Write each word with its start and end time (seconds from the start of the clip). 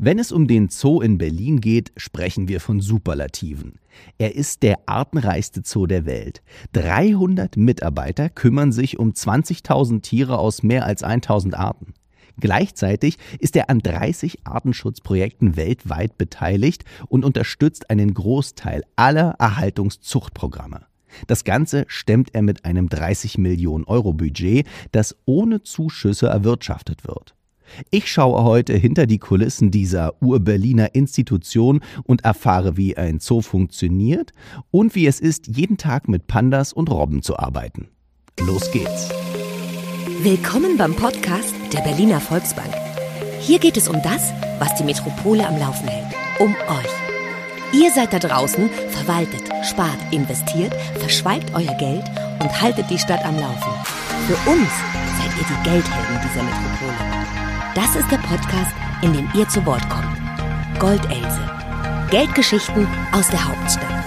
Wenn 0.00 0.20
es 0.20 0.30
um 0.30 0.46
den 0.46 0.68
Zoo 0.68 1.00
in 1.00 1.18
Berlin 1.18 1.60
geht, 1.60 1.90
sprechen 1.96 2.46
wir 2.46 2.60
von 2.60 2.80
Superlativen. 2.80 3.80
Er 4.16 4.36
ist 4.36 4.62
der 4.62 4.78
artenreichste 4.86 5.62
Zoo 5.64 5.88
der 5.88 6.06
Welt. 6.06 6.40
300 6.74 7.56
Mitarbeiter 7.56 8.28
kümmern 8.28 8.70
sich 8.70 9.00
um 9.00 9.10
20.000 9.10 10.00
Tiere 10.02 10.38
aus 10.38 10.62
mehr 10.62 10.84
als 10.84 11.02
1000 11.02 11.58
Arten. 11.58 11.94
Gleichzeitig 12.38 13.18
ist 13.40 13.56
er 13.56 13.70
an 13.70 13.80
30 13.80 14.46
Artenschutzprojekten 14.46 15.56
weltweit 15.56 16.16
beteiligt 16.16 16.84
und 17.08 17.24
unterstützt 17.24 17.90
einen 17.90 18.14
Großteil 18.14 18.84
aller 18.94 19.34
Erhaltungszuchtprogramme. 19.40 20.86
Das 21.26 21.42
Ganze 21.42 21.86
stemmt 21.88 22.36
er 22.36 22.42
mit 22.42 22.64
einem 22.64 22.88
30 22.88 23.36
Millionen 23.38 23.82
Euro 23.82 24.12
Budget, 24.12 24.64
das 24.92 25.16
ohne 25.24 25.64
Zuschüsse 25.64 26.28
erwirtschaftet 26.28 27.04
wird. 27.04 27.34
Ich 27.90 28.10
schaue 28.10 28.44
heute 28.44 28.74
hinter 28.74 29.06
die 29.06 29.18
Kulissen 29.18 29.70
dieser 29.70 30.14
Ur-Berliner 30.22 30.94
Institution 30.94 31.80
und 32.04 32.24
erfahre, 32.24 32.76
wie 32.76 32.96
ein 32.96 33.20
Zoo 33.20 33.40
funktioniert 33.40 34.32
und 34.70 34.94
wie 34.94 35.06
es 35.06 35.20
ist, 35.20 35.46
jeden 35.46 35.76
Tag 35.76 36.08
mit 36.08 36.26
Pandas 36.26 36.72
und 36.72 36.90
Robben 36.90 37.22
zu 37.22 37.38
arbeiten. 37.38 37.88
Los 38.40 38.70
geht's! 38.70 39.10
Willkommen 40.22 40.76
beim 40.76 40.94
Podcast 40.94 41.54
der 41.72 41.80
Berliner 41.82 42.20
Volksbank. 42.20 42.74
Hier 43.40 43.58
geht 43.58 43.76
es 43.76 43.88
um 43.88 44.02
das, 44.02 44.32
was 44.58 44.74
die 44.74 44.84
Metropole 44.84 45.46
am 45.46 45.56
Laufen 45.58 45.86
hält. 45.86 46.12
Um 46.40 46.50
euch. 46.50 47.78
Ihr 47.80 47.92
seid 47.92 48.12
da 48.12 48.18
draußen, 48.18 48.68
verwaltet, 48.88 49.42
spart, 49.62 49.98
investiert, 50.10 50.74
verschweigt 50.98 51.52
euer 51.54 51.74
Geld 51.74 52.04
und 52.40 52.60
haltet 52.60 52.90
die 52.90 52.98
Stadt 52.98 53.24
am 53.24 53.38
Laufen. 53.38 53.72
Für 54.26 54.50
uns 54.50 54.70
seid 55.18 55.30
ihr 55.38 55.46
die 55.46 55.68
Geldhelden 55.68 56.18
dieser 56.24 56.42
Metropole. 56.42 57.07
Das 57.78 57.94
ist 57.94 58.10
der 58.10 58.18
Podcast, 58.18 58.74
in 59.02 59.12
dem 59.12 59.30
ihr 59.36 59.48
zu 59.48 59.64
Wort 59.64 59.88
kommt. 59.88 60.18
Goldelse. 60.80 61.40
Geldgeschichten 62.10 62.88
aus 63.12 63.28
der 63.28 63.46
Hauptstadt. 63.46 64.04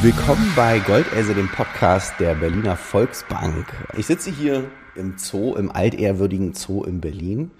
Willkommen 0.00 0.50
bei 0.56 0.78
Goldelse, 0.78 1.34
dem 1.34 1.50
Podcast 1.50 2.14
der 2.18 2.34
Berliner 2.34 2.78
Volksbank. 2.78 3.66
Ich 3.98 4.06
sitze 4.06 4.30
hier 4.30 4.70
im 4.94 5.18
Zoo, 5.18 5.54
im 5.56 5.70
altehrwürdigen 5.70 6.54
Zoo 6.54 6.84
in 6.84 7.02
Berlin 7.02 7.50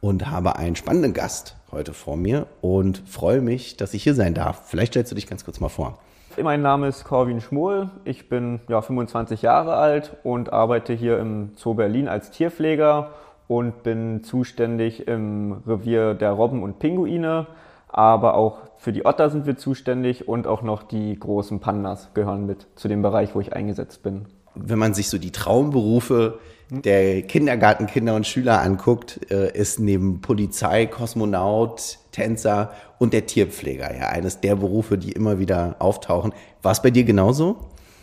und 0.00 0.30
habe 0.30 0.56
einen 0.56 0.76
spannenden 0.76 1.12
Gast 1.12 1.56
heute 1.70 1.92
vor 1.92 2.16
mir 2.16 2.46
und 2.62 3.02
freue 3.06 3.42
mich, 3.42 3.76
dass 3.76 3.92
ich 3.92 4.02
hier 4.02 4.14
sein 4.14 4.32
darf. 4.32 4.62
Vielleicht 4.70 4.94
stellst 4.94 5.12
du 5.12 5.14
dich 5.14 5.26
ganz 5.26 5.44
kurz 5.44 5.60
mal 5.60 5.68
vor. 5.68 5.98
Mein 6.40 6.62
Name 6.62 6.88
ist 6.88 7.04
Corwin 7.04 7.40
Schmuhl. 7.40 7.90
Ich 8.04 8.28
bin 8.28 8.60
ja, 8.68 8.80
25 8.80 9.42
Jahre 9.42 9.74
alt 9.74 10.16
und 10.24 10.52
arbeite 10.52 10.92
hier 10.92 11.18
im 11.18 11.50
Zoo 11.56 11.74
Berlin 11.74 12.08
als 12.08 12.30
Tierpfleger 12.30 13.10
und 13.48 13.82
bin 13.82 14.24
zuständig 14.24 15.06
im 15.06 15.62
Revier 15.66 16.14
der 16.14 16.32
Robben 16.32 16.62
und 16.62 16.78
Pinguine. 16.78 17.46
Aber 17.86 18.34
auch 18.34 18.58
für 18.78 18.92
die 18.92 19.04
Otter 19.04 19.28
sind 19.28 19.46
wir 19.46 19.56
zuständig 19.56 20.26
und 20.26 20.46
auch 20.46 20.62
noch 20.62 20.82
die 20.82 21.16
großen 21.18 21.60
Pandas 21.60 22.14
gehören 22.14 22.46
mit 22.46 22.66
zu 22.76 22.88
dem 22.88 23.02
Bereich, 23.02 23.34
wo 23.34 23.40
ich 23.40 23.52
eingesetzt 23.52 24.02
bin. 24.02 24.26
Wenn 24.54 24.78
man 24.78 24.94
sich 24.94 25.08
so 25.08 25.18
die 25.18 25.32
Traumberufe 25.32 26.38
der 26.70 27.22
Kindergartenkinder 27.22 28.14
und 28.14 28.26
Schüler 28.26 28.62
anguckt, 28.62 29.20
äh, 29.30 29.56
ist 29.56 29.78
neben 29.78 30.20
Polizei, 30.20 30.86
Kosmonaut, 30.86 31.98
Tänzer 32.12 32.72
und 32.98 33.12
der 33.12 33.26
Tierpfleger 33.26 33.94
ja 33.94 34.08
eines 34.08 34.40
der 34.40 34.56
Berufe, 34.56 34.96
die 34.96 35.12
immer 35.12 35.38
wieder 35.38 35.76
auftauchen. 35.78 36.32
War 36.62 36.72
es 36.72 36.80
bei 36.80 36.90
dir 36.90 37.04
genauso? 37.04 37.56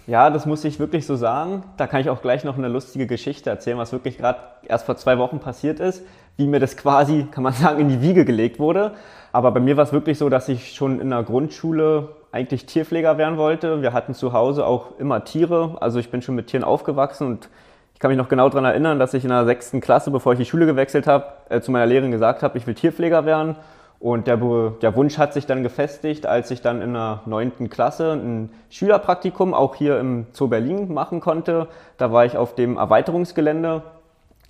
Ja, 0.05 0.29
das 0.31 0.45
muss 0.45 0.63
ich 0.65 0.79
wirklich 0.79 1.05
so 1.05 1.15
sagen. 1.15 1.63
Da 1.77 1.85
kann 1.85 2.01
ich 2.01 2.09
auch 2.09 2.21
gleich 2.21 2.43
noch 2.43 2.57
eine 2.57 2.67
lustige 2.67 3.05
Geschichte 3.05 3.49
erzählen, 3.49 3.77
was 3.77 3.91
wirklich 3.91 4.17
gerade 4.17 4.39
erst 4.67 4.85
vor 4.85 4.97
zwei 4.97 5.17
Wochen 5.19 5.39
passiert 5.39 5.79
ist, 5.79 6.03
wie 6.35 6.47
mir 6.47 6.59
das 6.59 6.77
quasi, 6.77 7.27
kann 7.29 7.43
man 7.43 7.53
sagen, 7.53 7.79
in 7.79 7.89
die 7.89 8.01
Wiege 8.01 8.25
gelegt 8.25 8.59
wurde. 8.59 8.93
Aber 9.31 9.51
bei 9.51 9.59
mir 9.59 9.77
war 9.77 9.83
es 9.83 9.93
wirklich 9.93 10.17
so, 10.17 10.29
dass 10.29 10.49
ich 10.49 10.73
schon 10.73 10.99
in 10.99 11.11
der 11.11 11.23
Grundschule 11.23 12.09
eigentlich 12.31 12.65
Tierpfleger 12.65 13.17
werden 13.17 13.37
wollte. 13.37 13.81
Wir 13.81 13.93
hatten 13.93 14.13
zu 14.13 14.33
Hause 14.33 14.65
auch 14.65 14.99
immer 14.99 15.23
Tiere. 15.23 15.77
Also 15.79 15.99
ich 15.99 16.11
bin 16.11 16.21
schon 16.21 16.35
mit 16.35 16.47
Tieren 16.47 16.63
aufgewachsen 16.63 17.27
und 17.27 17.49
ich 17.93 17.99
kann 17.99 18.09
mich 18.11 18.17
noch 18.17 18.29
genau 18.29 18.47
daran 18.49 18.65
erinnern, 18.65 18.99
dass 18.99 19.13
ich 19.13 19.23
in 19.23 19.29
der 19.29 19.45
sechsten 19.45 19.81
Klasse, 19.81 20.11
bevor 20.11 20.33
ich 20.33 20.39
die 20.39 20.45
Schule 20.45 20.65
gewechselt 20.65 21.07
habe, 21.07 21.25
äh, 21.49 21.59
zu 21.59 21.71
meiner 21.71 21.85
Lehrerin 21.85 22.11
gesagt 22.11 22.43
habe, 22.43 22.57
ich 22.57 22.65
will 22.65 22.75
Tierpfleger 22.75 23.25
werden. 23.25 23.55
Und 23.99 24.27
der, 24.27 24.37
der, 24.37 24.95
Wunsch 24.95 25.17
hat 25.17 25.33
sich 25.33 25.45
dann 25.45 25.61
gefestigt, 25.61 26.25
als 26.25 26.49
ich 26.51 26.61
dann 26.61 26.81
in 26.81 26.93
der 26.93 27.19
neunten 27.25 27.69
Klasse 27.69 28.13
ein 28.13 28.49
Schülerpraktikum 28.69 29.53
auch 29.53 29.75
hier 29.75 29.99
im 29.99 30.27
Zoo 30.31 30.47
Berlin 30.47 30.93
machen 30.93 31.19
konnte. 31.19 31.67
Da 31.97 32.13
war 32.13 32.23
ich 32.23 32.37
auf 32.37 32.55
dem 32.55 32.77
Erweiterungsgelände 32.77 33.81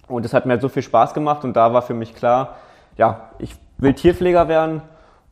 und 0.08 0.24
es 0.24 0.36
hat 0.36 0.46
mir 0.46 0.60
so 0.60 0.70
viel 0.70 0.84
Spaß 0.84 1.16
gemacht 1.16 1.44
und 1.44 1.56
da 1.56 1.74
war 1.74 1.82
für 1.82 1.96
mich 1.96 2.14
klar, 2.14 2.58
ja, 2.98 3.32
ich 3.40 3.56
will 3.80 3.96
Tierpfleger 3.96 4.48
werden 4.48 4.84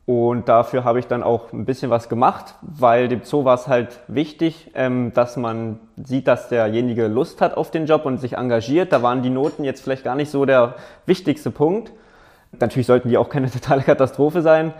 und 0.08 0.48
dafür 0.48 0.84
habe 0.84 1.00
ich 1.00 1.06
dann 1.06 1.22
auch 1.22 1.52
ein 1.52 1.66
bisschen 1.66 1.90
was 1.90 2.08
gemacht, 2.08 2.54
weil 2.62 3.08
dem 3.08 3.24
Zoo 3.24 3.44
war 3.44 3.56
es 3.56 3.68
halt 3.68 4.00
wichtig, 4.08 4.70
ähm, 4.72 5.12
dass 5.12 5.36
man 5.36 5.80
sieht, 6.02 6.26
dass 6.26 6.48
derjenige 6.48 7.08
Lust 7.08 7.42
hat 7.42 7.58
auf 7.58 7.70
den 7.70 7.84
Job 7.84 8.06
und 8.06 8.16
sich 8.16 8.38
engagiert. 8.38 8.90
Da 8.90 9.02
waren 9.02 9.20
die 9.20 9.28
Noten 9.28 9.64
jetzt 9.64 9.82
vielleicht 9.82 10.04
gar 10.04 10.14
nicht 10.14 10.30
so 10.30 10.46
der 10.46 10.76
wichtigste 11.04 11.50
Punkt. 11.50 11.92
Natürlich 12.58 12.86
sollten 12.86 13.10
die 13.10 13.18
auch 13.18 13.28
keine 13.28 13.50
totale 13.50 13.82
Katastrophe 13.82 14.40
sein, 14.40 14.72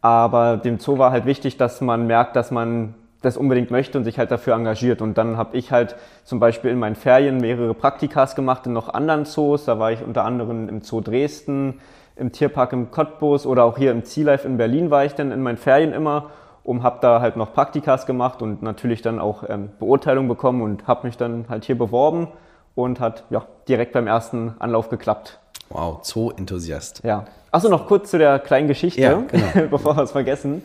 aber 0.00 0.56
dem 0.56 0.80
Zoo 0.80 0.98
war 0.98 1.12
halt 1.12 1.26
wichtig, 1.26 1.56
dass 1.56 1.80
man 1.80 2.08
merkt, 2.08 2.34
dass 2.34 2.50
man 2.50 2.94
das 3.20 3.36
unbedingt 3.36 3.70
möchte 3.70 3.98
und 3.98 4.02
sich 4.02 4.18
halt 4.18 4.32
dafür 4.32 4.54
engagiert. 4.54 5.00
Und 5.00 5.16
dann 5.16 5.36
habe 5.36 5.56
ich 5.56 5.70
halt 5.70 5.94
zum 6.24 6.40
Beispiel 6.40 6.72
in 6.72 6.80
meinen 6.80 6.96
Ferien 6.96 7.36
mehrere 7.36 7.74
Praktikas 7.74 8.34
gemacht 8.34 8.66
in 8.66 8.72
noch 8.72 8.88
anderen 8.88 9.26
Zoos. 9.26 9.64
Da 9.64 9.78
war 9.78 9.92
ich 9.92 10.02
unter 10.02 10.24
anderem 10.24 10.68
im 10.68 10.82
Zoo 10.82 11.00
Dresden, 11.00 11.78
im 12.16 12.32
Tierpark 12.32 12.72
im 12.72 12.90
Cottbus 12.90 13.46
oder 13.46 13.64
auch 13.64 13.78
hier 13.78 13.90
im 13.90 14.04
Sea 14.04 14.24
Life 14.24 14.46
in 14.46 14.56
Berlin 14.56 14.90
war 14.90 15.04
ich 15.04 15.14
dann 15.14 15.32
in 15.32 15.42
meinen 15.42 15.56
Ferien 15.56 15.92
immer 15.92 16.30
und 16.64 16.82
habe 16.82 16.98
da 17.00 17.20
halt 17.20 17.36
noch 17.36 17.52
Praktikas 17.52 18.06
gemacht 18.06 18.42
und 18.42 18.62
natürlich 18.62 19.02
dann 19.02 19.18
auch 19.18 19.44
ähm, 19.48 19.70
Beurteilung 19.78 20.28
bekommen 20.28 20.62
und 20.62 20.86
habe 20.86 21.06
mich 21.06 21.16
dann 21.16 21.46
halt 21.48 21.64
hier 21.64 21.76
beworben 21.76 22.28
und 22.74 23.00
hat 23.00 23.24
ja 23.30 23.44
direkt 23.68 23.92
beim 23.92 24.06
ersten 24.06 24.54
Anlauf 24.58 24.88
geklappt. 24.88 25.38
Wow, 25.70 26.00
Zoo-Enthusiast. 26.02 27.02
Ja. 27.04 27.24
Achso, 27.50 27.68
noch 27.68 27.86
kurz 27.86 28.10
zu 28.10 28.18
der 28.18 28.38
kleinen 28.38 28.68
Geschichte, 28.68 29.00
ja, 29.00 29.22
genau. 29.26 29.68
bevor 29.70 29.96
wir 29.96 30.02
es 30.02 30.12
vergessen. 30.12 30.64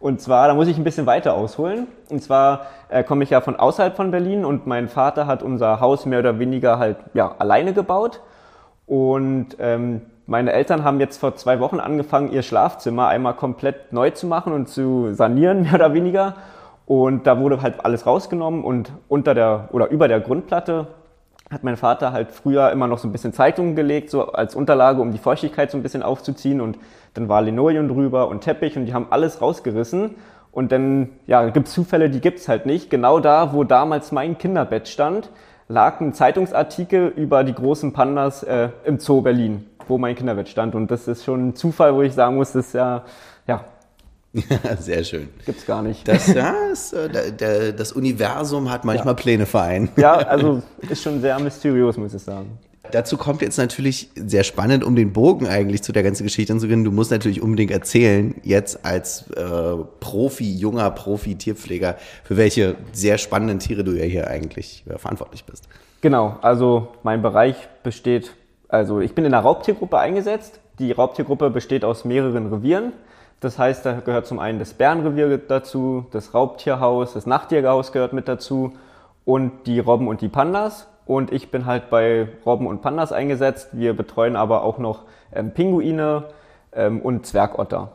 Und 0.00 0.20
zwar, 0.20 0.46
da 0.46 0.54
muss 0.54 0.68
ich 0.68 0.76
ein 0.76 0.84
bisschen 0.84 1.06
weiter 1.06 1.34
ausholen. 1.34 1.88
Und 2.08 2.22
zwar 2.22 2.66
äh, 2.88 3.02
komme 3.02 3.24
ich 3.24 3.30
ja 3.30 3.40
von 3.40 3.56
außerhalb 3.56 3.96
von 3.96 4.10
Berlin 4.12 4.44
und 4.44 4.66
mein 4.66 4.88
Vater 4.88 5.26
hat 5.26 5.42
unser 5.42 5.80
Haus 5.80 6.06
mehr 6.06 6.20
oder 6.20 6.38
weniger 6.38 6.78
halt 6.78 6.98
ja 7.14 7.34
alleine 7.38 7.72
gebaut. 7.72 8.20
Und 8.86 9.56
ähm, 9.58 10.02
meine 10.28 10.52
Eltern 10.52 10.84
haben 10.84 11.00
jetzt 11.00 11.16
vor 11.16 11.36
zwei 11.36 11.58
Wochen 11.58 11.80
angefangen, 11.80 12.30
ihr 12.30 12.42
Schlafzimmer 12.42 13.08
einmal 13.08 13.32
komplett 13.32 13.94
neu 13.94 14.10
zu 14.10 14.26
machen 14.26 14.52
und 14.52 14.68
zu 14.68 15.14
sanieren, 15.14 15.62
mehr 15.64 15.74
oder 15.74 15.94
weniger. 15.94 16.34
Und 16.84 17.26
da 17.26 17.40
wurde 17.40 17.62
halt 17.62 17.82
alles 17.84 18.06
rausgenommen 18.06 18.62
und 18.62 18.92
unter 19.08 19.34
der 19.34 19.70
oder 19.72 19.88
über 19.88 20.06
der 20.06 20.20
Grundplatte 20.20 20.88
hat 21.50 21.64
mein 21.64 21.78
Vater 21.78 22.12
halt 22.12 22.30
früher 22.30 22.70
immer 22.70 22.86
noch 22.86 22.98
so 22.98 23.08
ein 23.08 23.12
bisschen 23.12 23.32
Zeitungen 23.32 23.74
gelegt, 23.74 24.10
so 24.10 24.32
als 24.32 24.54
Unterlage, 24.54 25.00
um 25.00 25.12
die 25.12 25.18
Feuchtigkeit 25.18 25.70
so 25.70 25.78
ein 25.78 25.82
bisschen 25.82 26.02
aufzuziehen. 26.02 26.60
Und 26.60 26.78
dann 27.14 27.30
war 27.30 27.40
Linoleum 27.40 27.88
drüber 27.88 28.28
und 28.28 28.42
Teppich 28.42 28.76
und 28.76 28.84
die 28.84 28.92
haben 28.92 29.06
alles 29.08 29.40
rausgerissen. 29.40 30.16
Und 30.52 30.72
dann, 30.72 31.08
ja, 31.26 31.48
gibt 31.48 31.68
es 31.68 31.74
Zufälle, 31.74 32.10
die 32.10 32.20
gibt's 32.20 32.48
halt 32.48 32.66
nicht. 32.66 32.90
Genau 32.90 33.18
da, 33.18 33.54
wo 33.54 33.64
damals 33.64 34.12
mein 34.12 34.36
Kinderbett 34.36 34.88
stand, 34.88 35.30
lag 35.68 36.02
ein 36.02 36.12
Zeitungsartikel 36.12 37.08
über 37.16 37.44
die 37.44 37.54
großen 37.54 37.94
Pandas 37.94 38.42
äh, 38.42 38.68
im 38.84 38.98
Zoo 38.98 39.22
Berlin 39.22 39.64
wo 39.88 39.98
mein 39.98 40.14
Kinderbett 40.14 40.48
stand. 40.48 40.74
Und 40.74 40.90
das 40.90 41.08
ist 41.08 41.24
schon 41.24 41.48
ein 41.48 41.56
Zufall, 41.56 41.94
wo 41.94 42.02
ich 42.02 42.14
sagen 42.14 42.36
muss, 42.36 42.52
das 42.52 42.66
ist 42.68 42.74
ja, 42.74 43.04
ja. 43.46 43.64
Sehr 44.78 45.04
schön. 45.04 45.28
Gibt's 45.46 45.64
gar 45.66 45.82
nicht. 45.82 46.06
Das, 46.06 46.26
ja, 46.32 46.54
äh, 46.72 47.72
das 47.72 47.92
Universum 47.92 48.70
hat 48.70 48.84
manchmal 48.84 49.14
ja. 49.14 49.20
Pläne 49.20 49.46
vereint. 49.46 49.90
Ja, 49.96 50.12
also 50.16 50.62
ist 50.88 51.02
schon 51.02 51.20
sehr 51.20 51.38
mysteriös, 51.40 51.96
muss 51.96 52.14
ich 52.14 52.22
sagen. 52.22 52.58
Dazu 52.90 53.16
kommt 53.16 53.42
jetzt 53.42 53.58
natürlich 53.58 54.08
sehr 54.14 54.44
spannend, 54.44 54.82
um 54.82 54.96
den 54.96 55.12
Bogen 55.12 55.46
eigentlich 55.46 55.82
zu 55.82 55.92
der 55.92 56.02
ganzen 56.02 56.24
Geschichte 56.24 56.52
anzugehen. 56.52 56.84
Du 56.84 56.92
musst 56.92 57.10
natürlich 57.10 57.42
unbedingt 57.42 57.70
erzählen, 57.70 58.34
jetzt 58.44 58.84
als 58.84 59.30
äh, 59.32 59.42
Profi, 60.00 60.54
junger 60.54 60.90
Profi-Tierpfleger, 60.90 61.96
für 62.24 62.36
welche 62.36 62.76
sehr 62.92 63.18
spannenden 63.18 63.58
Tiere 63.58 63.84
du 63.84 63.92
ja 63.92 64.04
hier 64.04 64.28
eigentlich 64.28 64.84
äh, 64.88 64.96
verantwortlich 64.98 65.44
bist. 65.44 65.68
Genau, 66.00 66.38
also 66.40 66.88
mein 67.02 67.22
Bereich 67.22 67.56
besteht 67.82 68.32
also 68.68 69.00
ich 69.00 69.14
bin 69.14 69.24
in 69.24 69.34
einer 69.34 69.42
Raubtiergruppe 69.42 69.98
eingesetzt. 69.98 70.60
Die 70.78 70.92
Raubtiergruppe 70.92 71.50
besteht 71.50 71.84
aus 71.84 72.04
mehreren 72.04 72.52
Revieren. 72.52 72.92
Das 73.40 73.58
heißt, 73.58 73.86
da 73.86 74.00
gehört 74.00 74.26
zum 74.26 74.38
einen 74.38 74.58
das 74.58 74.74
Bärenrevier 74.74 75.38
dazu, 75.38 76.06
das 76.10 76.34
Raubtierhaus, 76.34 77.14
das 77.14 77.26
Nachtjägerhaus 77.26 77.92
gehört 77.92 78.12
mit 78.12 78.28
dazu 78.28 78.72
und 79.24 79.66
die 79.66 79.78
Robben 79.78 80.08
und 80.08 80.20
die 80.20 80.28
Pandas. 80.28 80.88
Und 81.06 81.32
ich 81.32 81.50
bin 81.50 81.64
halt 81.64 81.88
bei 81.88 82.28
Robben 82.44 82.66
und 82.66 82.82
Pandas 82.82 83.12
eingesetzt. 83.12 83.70
Wir 83.72 83.96
betreuen 83.96 84.36
aber 84.36 84.62
auch 84.62 84.78
noch 84.78 85.04
ähm, 85.32 85.52
Pinguine 85.52 86.24
ähm, 86.72 87.00
und 87.00 87.26
Zwergotter. 87.26 87.92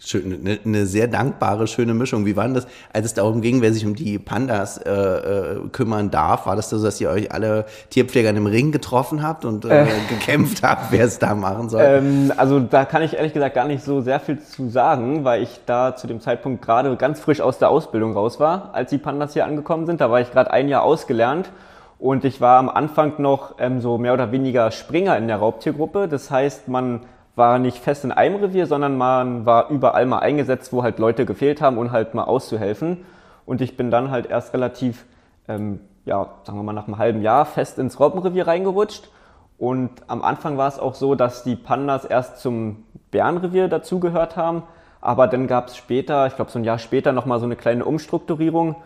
Schön, 0.00 0.40
eine, 0.40 0.58
eine, 0.64 0.86
sehr 0.86 1.08
dankbare, 1.08 1.66
schöne 1.66 1.92
Mischung. 1.92 2.24
Wie 2.24 2.36
war 2.36 2.44
denn 2.44 2.54
das, 2.54 2.68
als 2.92 3.06
es 3.06 3.14
darum 3.14 3.40
ging, 3.40 3.62
wer 3.62 3.72
sich 3.72 3.84
um 3.84 3.96
die 3.96 4.18
Pandas 4.20 4.78
äh, 4.78 4.90
äh, 4.92 5.68
kümmern 5.72 6.10
darf? 6.12 6.46
War 6.46 6.54
das 6.54 6.70
so, 6.70 6.80
dass 6.80 7.00
ihr 7.00 7.10
euch 7.10 7.32
alle 7.32 7.66
Tierpfleger 7.90 8.30
in 8.30 8.36
einem 8.36 8.46
Ring 8.46 8.70
getroffen 8.70 9.24
habt 9.24 9.44
und 9.44 9.64
äh, 9.64 9.82
äh. 9.82 9.86
gekämpft 10.08 10.62
habt, 10.62 10.92
wer 10.92 11.04
es 11.04 11.18
da 11.18 11.34
machen 11.34 11.68
soll? 11.68 11.82
Ähm, 11.82 12.32
also 12.36 12.60
da 12.60 12.84
kann 12.84 13.02
ich 13.02 13.14
ehrlich 13.14 13.32
gesagt 13.32 13.56
gar 13.56 13.66
nicht 13.66 13.82
so 13.82 14.00
sehr 14.00 14.20
viel 14.20 14.40
zu 14.40 14.68
sagen, 14.68 15.24
weil 15.24 15.42
ich 15.42 15.60
da 15.66 15.96
zu 15.96 16.06
dem 16.06 16.20
Zeitpunkt 16.20 16.62
gerade 16.64 16.94
ganz 16.96 17.18
frisch 17.18 17.40
aus 17.40 17.58
der 17.58 17.70
Ausbildung 17.70 18.12
raus 18.12 18.38
war, 18.38 18.70
als 18.74 18.90
die 18.90 18.98
Pandas 18.98 19.32
hier 19.32 19.46
angekommen 19.46 19.86
sind. 19.86 20.00
Da 20.00 20.12
war 20.12 20.20
ich 20.20 20.30
gerade 20.30 20.52
ein 20.52 20.68
Jahr 20.68 20.84
ausgelernt 20.84 21.50
und 21.98 22.24
ich 22.24 22.40
war 22.40 22.58
am 22.58 22.68
Anfang 22.68 23.14
noch 23.18 23.56
ähm, 23.58 23.80
so 23.80 23.98
mehr 23.98 24.14
oder 24.14 24.30
weniger 24.30 24.70
Springer 24.70 25.16
in 25.16 25.26
der 25.26 25.38
Raubtiergruppe. 25.38 26.06
Das 26.06 26.30
heißt, 26.30 26.68
man 26.68 27.00
war 27.38 27.58
nicht 27.58 27.78
fest 27.78 28.04
in 28.04 28.12
einem 28.12 28.36
Revier, 28.36 28.66
sondern 28.66 28.98
man 28.98 29.46
war 29.46 29.70
überall 29.70 30.04
mal 30.04 30.18
eingesetzt, 30.18 30.72
wo 30.72 30.82
halt 30.82 30.98
Leute 30.98 31.24
gefehlt 31.24 31.62
haben 31.62 31.78
und 31.78 31.92
halt 31.92 32.14
mal 32.14 32.24
auszuhelfen. 32.24 33.06
Und 33.46 33.62
ich 33.62 33.76
bin 33.76 33.90
dann 33.90 34.10
halt 34.10 34.26
erst 34.26 34.52
relativ, 34.52 35.06
ähm, 35.48 35.80
ja, 36.04 36.28
sagen 36.44 36.58
wir 36.58 36.62
mal 36.62 36.74
nach 36.74 36.86
einem 36.86 36.98
halben 36.98 37.22
Jahr 37.22 37.46
fest 37.46 37.78
ins 37.78 37.98
Robbenrevier 37.98 38.46
reingerutscht. 38.46 39.08
Und 39.56 39.90
am 40.06 40.22
Anfang 40.22 40.58
war 40.58 40.68
es 40.68 40.78
auch 40.78 40.94
so, 40.94 41.14
dass 41.14 41.44
die 41.44 41.56
Pandas 41.56 42.04
erst 42.04 42.38
zum 42.38 42.84
Bärenrevier 43.10 43.68
dazugehört 43.68 44.36
haben. 44.36 44.64
Aber 45.00 45.26
dann 45.26 45.46
gab 45.46 45.68
es 45.68 45.76
später, 45.76 46.26
ich 46.26 46.36
glaube 46.36 46.50
so 46.50 46.58
ein 46.58 46.64
Jahr 46.64 46.78
später, 46.78 47.12
nochmal 47.12 47.38
so 47.38 47.46
eine 47.46 47.56
kleine 47.56 47.84
Umstrukturierung. 47.84 48.76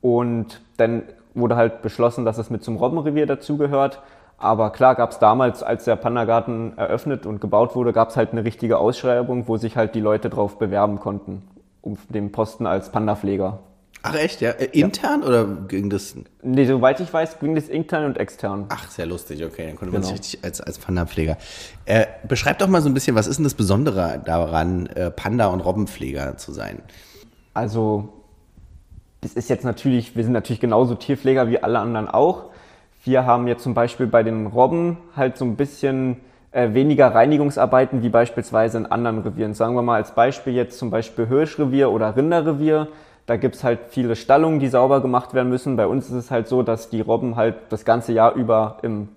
Und 0.00 0.60
dann 0.76 1.02
wurde 1.34 1.56
halt 1.56 1.82
beschlossen, 1.82 2.24
dass 2.24 2.38
es 2.38 2.50
mit 2.50 2.62
zum 2.62 2.76
Robbenrevier 2.76 3.26
dazugehört. 3.26 4.00
Aber 4.42 4.70
klar 4.70 4.96
gab 4.96 5.12
es 5.12 5.20
damals, 5.20 5.62
als 5.62 5.84
der 5.84 5.94
Pandagarten 5.94 6.76
eröffnet 6.76 7.26
und 7.26 7.40
gebaut 7.40 7.76
wurde, 7.76 7.92
gab 7.92 8.10
es 8.10 8.16
halt 8.16 8.32
eine 8.32 8.44
richtige 8.44 8.76
Ausschreibung, 8.76 9.46
wo 9.46 9.56
sich 9.56 9.76
halt 9.76 9.94
die 9.94 10.00
Leute 10.00 10.30
drauf 10.30 10.58
bewerben 10.58 10.98
konnten, 10.98 11.42
um 11.80 11.96
den 12.08 12.32
Posten 12.32 12.66
als 12.66 12.90
Pandapfleger. 12.90 13.60
Ach 14.02 14.14
echt, 14.16 14.40
ja? 14.40 14.50
Äh, 14.50 14.64
intern 14.72 15.20
ja. 15.20 15.28
oder 15.28 15.44
ging 15.44 15.90
das? 15.90 16.16
Nee, 16.42 16.64
soweit 16.64 16.98
ich 16.98 17.12
weiß, 17.12 17.38
ging 17.38 17.54
das 17.54 17.68
intern 17.68 18.04
und 18.04 18.18
extern. 18.18 18.66
Ach, 18.68 18.90
sehr 18.90 19.06
lustig, 19.06 19.44
okay, 19.44 19.68
dann 19.68 19.76
konnte 19.76 19.92
man 19.92 20.02
genau. 20.02 20.12
sich 20.12 20.18
richtig 20.18 20.44
als, 20.44 20.60
als 20.60 20.78
Panda-Pfleger. 20.80 21.36
Äh, 21.84 22.06
beschreib 22.26 22.58
doch 22.58 22.66
mal 22.66 22.82
so 22.82 22.88
ein 22.88 22.94
bisschen, 22.94 23.14
was 23.14 23.28
ist 23.28 23.36
denn 23.36 23.44
das 23.44 23.54
Besondere 23.54 24.20
daran, 24.24 24.86
äh, 24.86 25.12
Panda- 25.12 25.46
und 25.46 25.60
Robbenpfleger 25.60 26.36
zu 26.36 26.50
sein? 26.50 26.82
Also, 27.54 28.08
das 29.20 29.34
ist 29.34 29.48
jetzt 29.48 29.64
natürlich, 29.64 30.16
wir 30.16 30.24
sind 30.24 30.32
natürlich 30.32 30.60
genauso 30.60 30.96
Tierpfleger 30.96 31.48
wie 31.48 31.62
alle 31.62 31.78
anderen 31.78 32.08
auch. 32.08 32.51
Wir 33.04 33.26
haben 33.26 33.48
jetzt 33.48 33.64
zum 33.64 33.74
Beispiel 33.74 34.06
bei 34.06 34.22
den 34.22 34.46
Robben 34.46 34.96
halt 35.16 35.36
so 35.36 35.44
ein 35.44 35.56
bisschen 35.56 36.20
äh, 36.52 36.72
weniger 36.72 37.12
Reinigungsarbeiten 37.12 38.02
wie 38.02 38.08
beispielsweise 38.08 38.78
in 38.78 38.86
anderen 38.86 39.18
Revieren. 39.22 39.54
Sagen 39.54 39.74
wir 39.74 39.82
mal 39.82 39.96
als 39.96 40.12
Beispiel 40.12 40.52
jetzt 40.52 40.78
zum 40.78 40.90
Beispiel 40.90 41.26
Hirschrevier 41.26 41.90
oder 41.90 42.14
Rinderrevier. 42.14 42.88
Da 43.26 43.36
gibt's 43.36 43.64
halt 43.64 43.80
viele 43.88 44.14
Stallungen, 44.14 44.60
die 44.60 44.68
sauber 44.68 45.00
gemacht 45.00 45.34
werden 45.34 45.48
müssen. 45.48 45.76
Bei 45.76 45.86
uns 45.86 46.06
ist 46.06 46.12
es 46.12 46.30
halt 46.30 46.46
so, 46.46 46.62
dass 46.62 46.90
die 46.90 47.00
Robben 47.00 47.34
halt 47.34 47.56
das 47.70 47.84
ganze 47.84 48.12
Jahr 48.12 48.34
über 48.34 48.78
im 48.82 49.08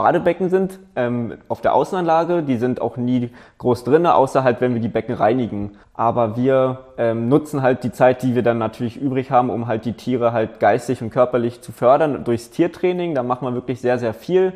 Badebecken 0.00 0.48
sind, 0.48 0.78
ähm, 0.96 1.34
auf 1.48 1.60
der 1.60 1.74
Außenanlage. 1.74 2.42
Die 2.42 2.56
sind 2.56 2.80
auch 2.80 2.96
nie 2.96 3.28
groß 3.58 3.84
drinne, 3.84 4.14
außer 4.14 4.42
halt, 4.42 4.62
wenn 4.62 4.72
wir 4.72 4.80
die 4.80 4.88
Becken 4.88 5.14
reinigen. 5.14 5.72
Aber 5.92 6.38
wir 6.38 6.86
ähm, 6.96 7.28
nutzen 7.28 7.60
halt 7.60 7.84
die 7.84 7.92
Zeit, 7.92 8.22
die 8.22 8.34
wir 8.34 8.42
dann 8.42 8.56
natürlich 8.56 8.96
übrig 8.96 9.30
haben, 9.30 9.50
um 9.50 9.66
halt 9.66 9.84
die 9.84 9.92
Tiere 9.92 10.32
halt 10.32 10.58
geistig 10.58 11.02
und 11.02 11.10
körperlich 11.10 11.60
zu 11.60 11.70
fördern 11.70 12.24
durchs 12.24 12.48
Tiertraining. 12.48 13.14
Da 13.14 13.22
macht 13.22 13.42
man 13.42 13.52
wirklich 13.52 13.82
sehr, 13.82 13.98
sehr 13.98 14.14
viel. 14.14 14.54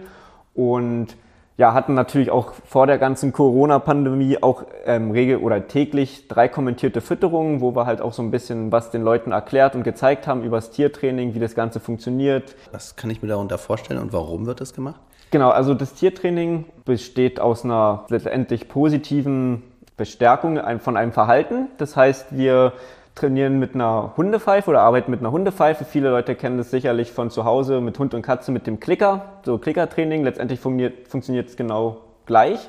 Und 0.55 1.15
ja, 1.57 1.73
hatten 1.73 1.95
natürlich 1.95 2.31
auch 2.31 2.53
vor 2.67 2.87
der 2.87 2.99
ganzen 2.99 3.33
Corona-Pandemie 3.33 4.43
auch 4.43 4.65
ähm, 4.87 5.11
regel- 5.13 5.37
oder 5.37 5.69
täglich 5.69 6.27
drei 6.27 6.49
kommentierte 6.49 7.01
Fütterungen, 7.01 7.61
wo 7.61 7.77
wir 7.77 7.87
halt 7.87 8.01
auch 8.01 8.13
so 8.13 8.23
ein 8.23 8.31
bisschen 8.31 8.73
was 8.73 8.91
den 8.91 9.03
Leuten 9.03 9.31
erklärt 9.31 9.77
und 9.77 9.85
gezeigt 9.85 10.27
haben 10.27 10.43
über 10.43 10.57
das 10.57 10.71
Tiertraining, 10.71 11.35
wie 11.35 11.39
das 11.39 11.55
Ganze 11.55 11.79
funktioniert. 11.79 12.57
Was 12.73 12.97
kann 12.97 13.11
ich 13.11 13.23
mir 13.23 13.29
darunter 13.29 13.59
vorstellen 13.59 14.01
und 14.01 14.13
warum 14.13 14.47
wird 14.47 14.61
das 14.61 14.75
gemacht? 14.75 15.01
Genau, 15.31 15.51
also 15.51 15.75
das 15.75 15.95
Tiertraining 15.95 16.67
besteht 16.85 17.41
aus 17.41 17.65
einer 17.65 18.05
letztendlich 18.09 18.69
positiven 18.69 19.63
Bestärkung 19.97 20.61
von 20.81 20.97
einem 20.97 21.13
Verhalten. 21.13 21.69
Das 21.79 21.97
heißt, 21.97 22.37
wir 22.37 22.73
trainieren 23.15 23.59
mit 23.59 23.75
einer 23.75 24.13
Hundepfeife 24.17 24.71
oder 24.71 24.83
arbeiten 24.83 25.11
mit 25.11 25.21
einer 25.21 25.31
Hundepfeife. 25.31 25.85
Viele 25.85 26.11
Leute 26.11 26.35
kennen 26.35 26.59
das 26.59 26.71
sicherlich 26.71 27.13
von 27.13 27.31
zu 27.31 27.45
Hause 27.45 27.81
mit 27.81 27.99
Hund 27.99 28.13
und 28.15 28.23
Katze 28.23 28.51
mit 28.51 28.67
dem 28.67 28.81
Klicker, 28.81 29.25
so 29.45 29.59
Klickertraining. 29.59 30.25
Letztendlich 30.25 30.61
funktioniert 30.61 31.49
es 31.49 31.57
genau 31.57 31.99
gleich. 32.27 32.69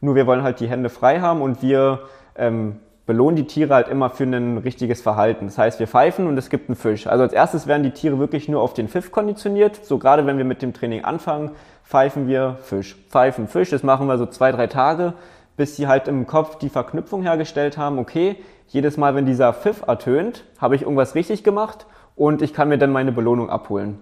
Nur 0.00 0.14
wir 0.14 0.26
wollen 0.26 0.42
halt 0.42 0.60
die 0.60 0.68
Hände 0.68 0.90
frei 0.90 1.20
haben 1.20 1.40
und 1.40 1.62
wir 1.62 2.00
ähm, 2.36 2.80
belohnen 3.06 3.36
die 3.36 3.46
Tiere 3.46 3.74
halt 3.74 3.88
immer 3.88 4.10
für 4.10 4.24
ein 4.24 4.58
richtiges 4.58 5.00
Verhalten. 5.02 5.46
Das 5.46 5.58
heißt, 5.58 5.80
wir 5.80 5.86
pfeifen 5.86 6.26
und 6.26 6.36
es 6.36 6.50
gibt 6.50 6.68
einen 6.68 6.76
Fisch. 6.76 7.06
Also 7.06 7.24
als 7.24 7.32
erstes 7.32 7.66
werden 7.66 7.82
die 7.82 7.90
Tiere 7.90 8.18
wirklich 8.18 8.48
nur 8.48 8.60
auf 8.60 8.74
den 8.74 8.88
Pfiff 8.88 9.10
konditioniert. 9.10 9.84
So 9.84 9.98
gerade 9.98 10.26
wenn 10.26 10.38
wir 10.38 10.44
mit 10.44 10.62
dem 10.62 10.72
Training 10.72 11.04
anfangen, 11.04 11.50
pfeifen 11.90 12.28
wir 12.28 12.56
Fisch. 12.62 12.96
Pfeifen 13.08 13.48
Fisch, 13.48 13.70
das 13.70 13.82
machen 13.82 14.06
wir 14.06 14.16
so 14.16 14.24
zwei, 14.24 14.52
drei 14.52 14.68
Tage, 14.68 15.14
bis 15.56 15.74
sie 15.74 15.88
halt 15.88 16.06
im 16.06 16.28
Kopf 16.28 16.56
die 16.56 16.68
Verknüpfung 16.68 17.22
hergestellt 17.22 17.76
haben, 17.76 17.98
okay, 17.98 18.36
jedes 18.68 18.96
Mal, 18.96 19.16
wenn 19.16 19.26
dieser 19.26 19.52
Pfiff 19.52 19.82
ertönt, 19.88 20.44
habe 20.58 20.76
ich 20.76 20.82
irgendwas 20.82 21.16
richtig 21.16 21.42
gemacht 21.42 21.86
und 22.14 22.42
ich 22.42 22.54
kann 22.54 22.68
mir 22.68 22.78
dann 22.78 22.92
meine 22.92 23.10
Belohnung 23.10 23.50
abholen. 23.50 23.98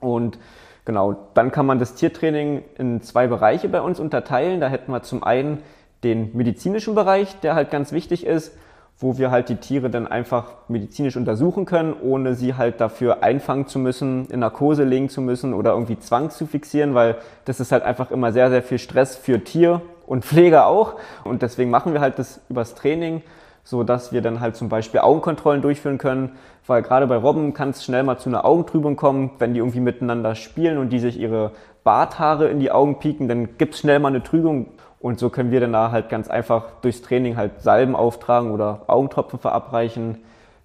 Und 0.00 0.36
genau, 0.84 1.14
dann 1.34 1.52
kann 1.52 1.64
man 1.64 1.78
das 1.78 1.94
Tiertraining 1.94 2.64
in 2.76 3.02
zwei 3.02 3.28
Bereiche 3.28 3.68
bei 3.68 3.80
uns 3.80 4.00
unterteilen. 4.00 4.60
Da 4.60 4.66
hätten 4.66 4.90
wir 4.90 5.02
zum 5.02 5.22
einen 5.22 5.62
den 6.02 6.36
medizinischen 6.36 6.96
Bereich, 6.96 7.38
der 7.38 7.54
halt 7.54 7.70
ganz 7.70 7.92
wichtig 7.92 8.26
ist, 8.26 8.58
wo 8.98 9.18
wir 9.18 9.30
halt 9.30 9.48
die 9.48 9.56
Tiere 9.56 9.90
dann 9.90 10.06
einfach 10.06 10.54
medizinisch 10.68 11.16
untersuchen 11.16 11.64
können, 11.64 11.94
ohne 12.00 12.34
sie 12.34 12.54
halt 12.54 12.80
dafür 12.80 13.22
einfangen 13.22 13.66
zu 13.66 13.78
müssen, 13.78 14.26
in 14.26 14.40
Narkose 14.40 14.84
legen 14.84 15.08
zu 15.08 15.20
müssen 15.20 15.54
oder 15.54 15.72
irgendwie 15.72 15.98
Zwang 15.98 16.30
zu 16.30 16.46
fixieren, 16.46 16.94
weil 16.94 17.16
das 17.44 17.58
ist 17.58 17.72
halt 17.72 17.82
einfach 17.82 18.10
immer 18.10 18.32
sehr, 18.32 18.50
sehr 18.50 18.62
viel 18.62 18.78
Stress 18.78 19.16
für 19.16 19.42
Tier 19.42 19.82
und 20.06 20.24
Pfleger 20.24 20.66
auch. 20.66 20.94
Und 21.24 21.42
deswegen 21.42 21.70
machen 21.70 21.92
wir 21.92 22.00
halt 22.00 22.18
das 22.18 22.40
übers 22.48 22.74
Training, 22.74 23.22
so 23.64 23.82
dass 23.82 24.12
wir 24.12 24.22
dann 24.22 24.40
halt 24.40 24.56
zum 24.56 24.68
Beispiel 24.68 25.00
Augenkontrollen 25.00 25.62
durchführen 25.62 25.98
können, 25.98 26.32
weil 26.66 26.82
gerade 26.82 27.06
bei 27.06 27.16
Robben 27.16 27.54
kann 27.54 27.70
es 27.70 27.84
schnell 27.84 28.02
mal 28.02 28.18
zu 28.18 28.28
einer 28.28 28.44
Augentrübung 28.44 28.96
kommen, 28.96 29.32
wenn 29.38 29.54
die 29.54 29.58
irgendwie 29.58 29.80
miteinander 29.80 30.34
spielen 30.34 30.78
und 30.78 30.90
die 30.90 31.00
sich 31.00 31.18
ihre 31.18 31.52
Barthaare 31.84 32.48
in 32.48 32.60
die 32.60 32.70
Augen 32.70 32.98
pieken, 32.98 33.28
dann 33.28 33.56
gibt 33.58 33.74
es 33.74 33.80
schnell 33.80 33.98
mal 33.98 34.08
eine 34.08 34.22
Trübung 34.22 34.66
und 35.02 35.18
so 35.18 35.30
können 35.30 35.50
wir 35.50 35.58
dann 35.58 35.72
da 35.72 35.90
halt 35.90 36.08
ganz 36.08 36.30
einfach 36.30 36.80
durchs 36.80 37.02
Training 37.02 37.36
halt 37.36 37.60
Salben 37.60 37.96
auftragen 37.96 38.52
oder 38.52 38.84
Augentropfen 38.86 39.40
verabreichen. 39.40 40.18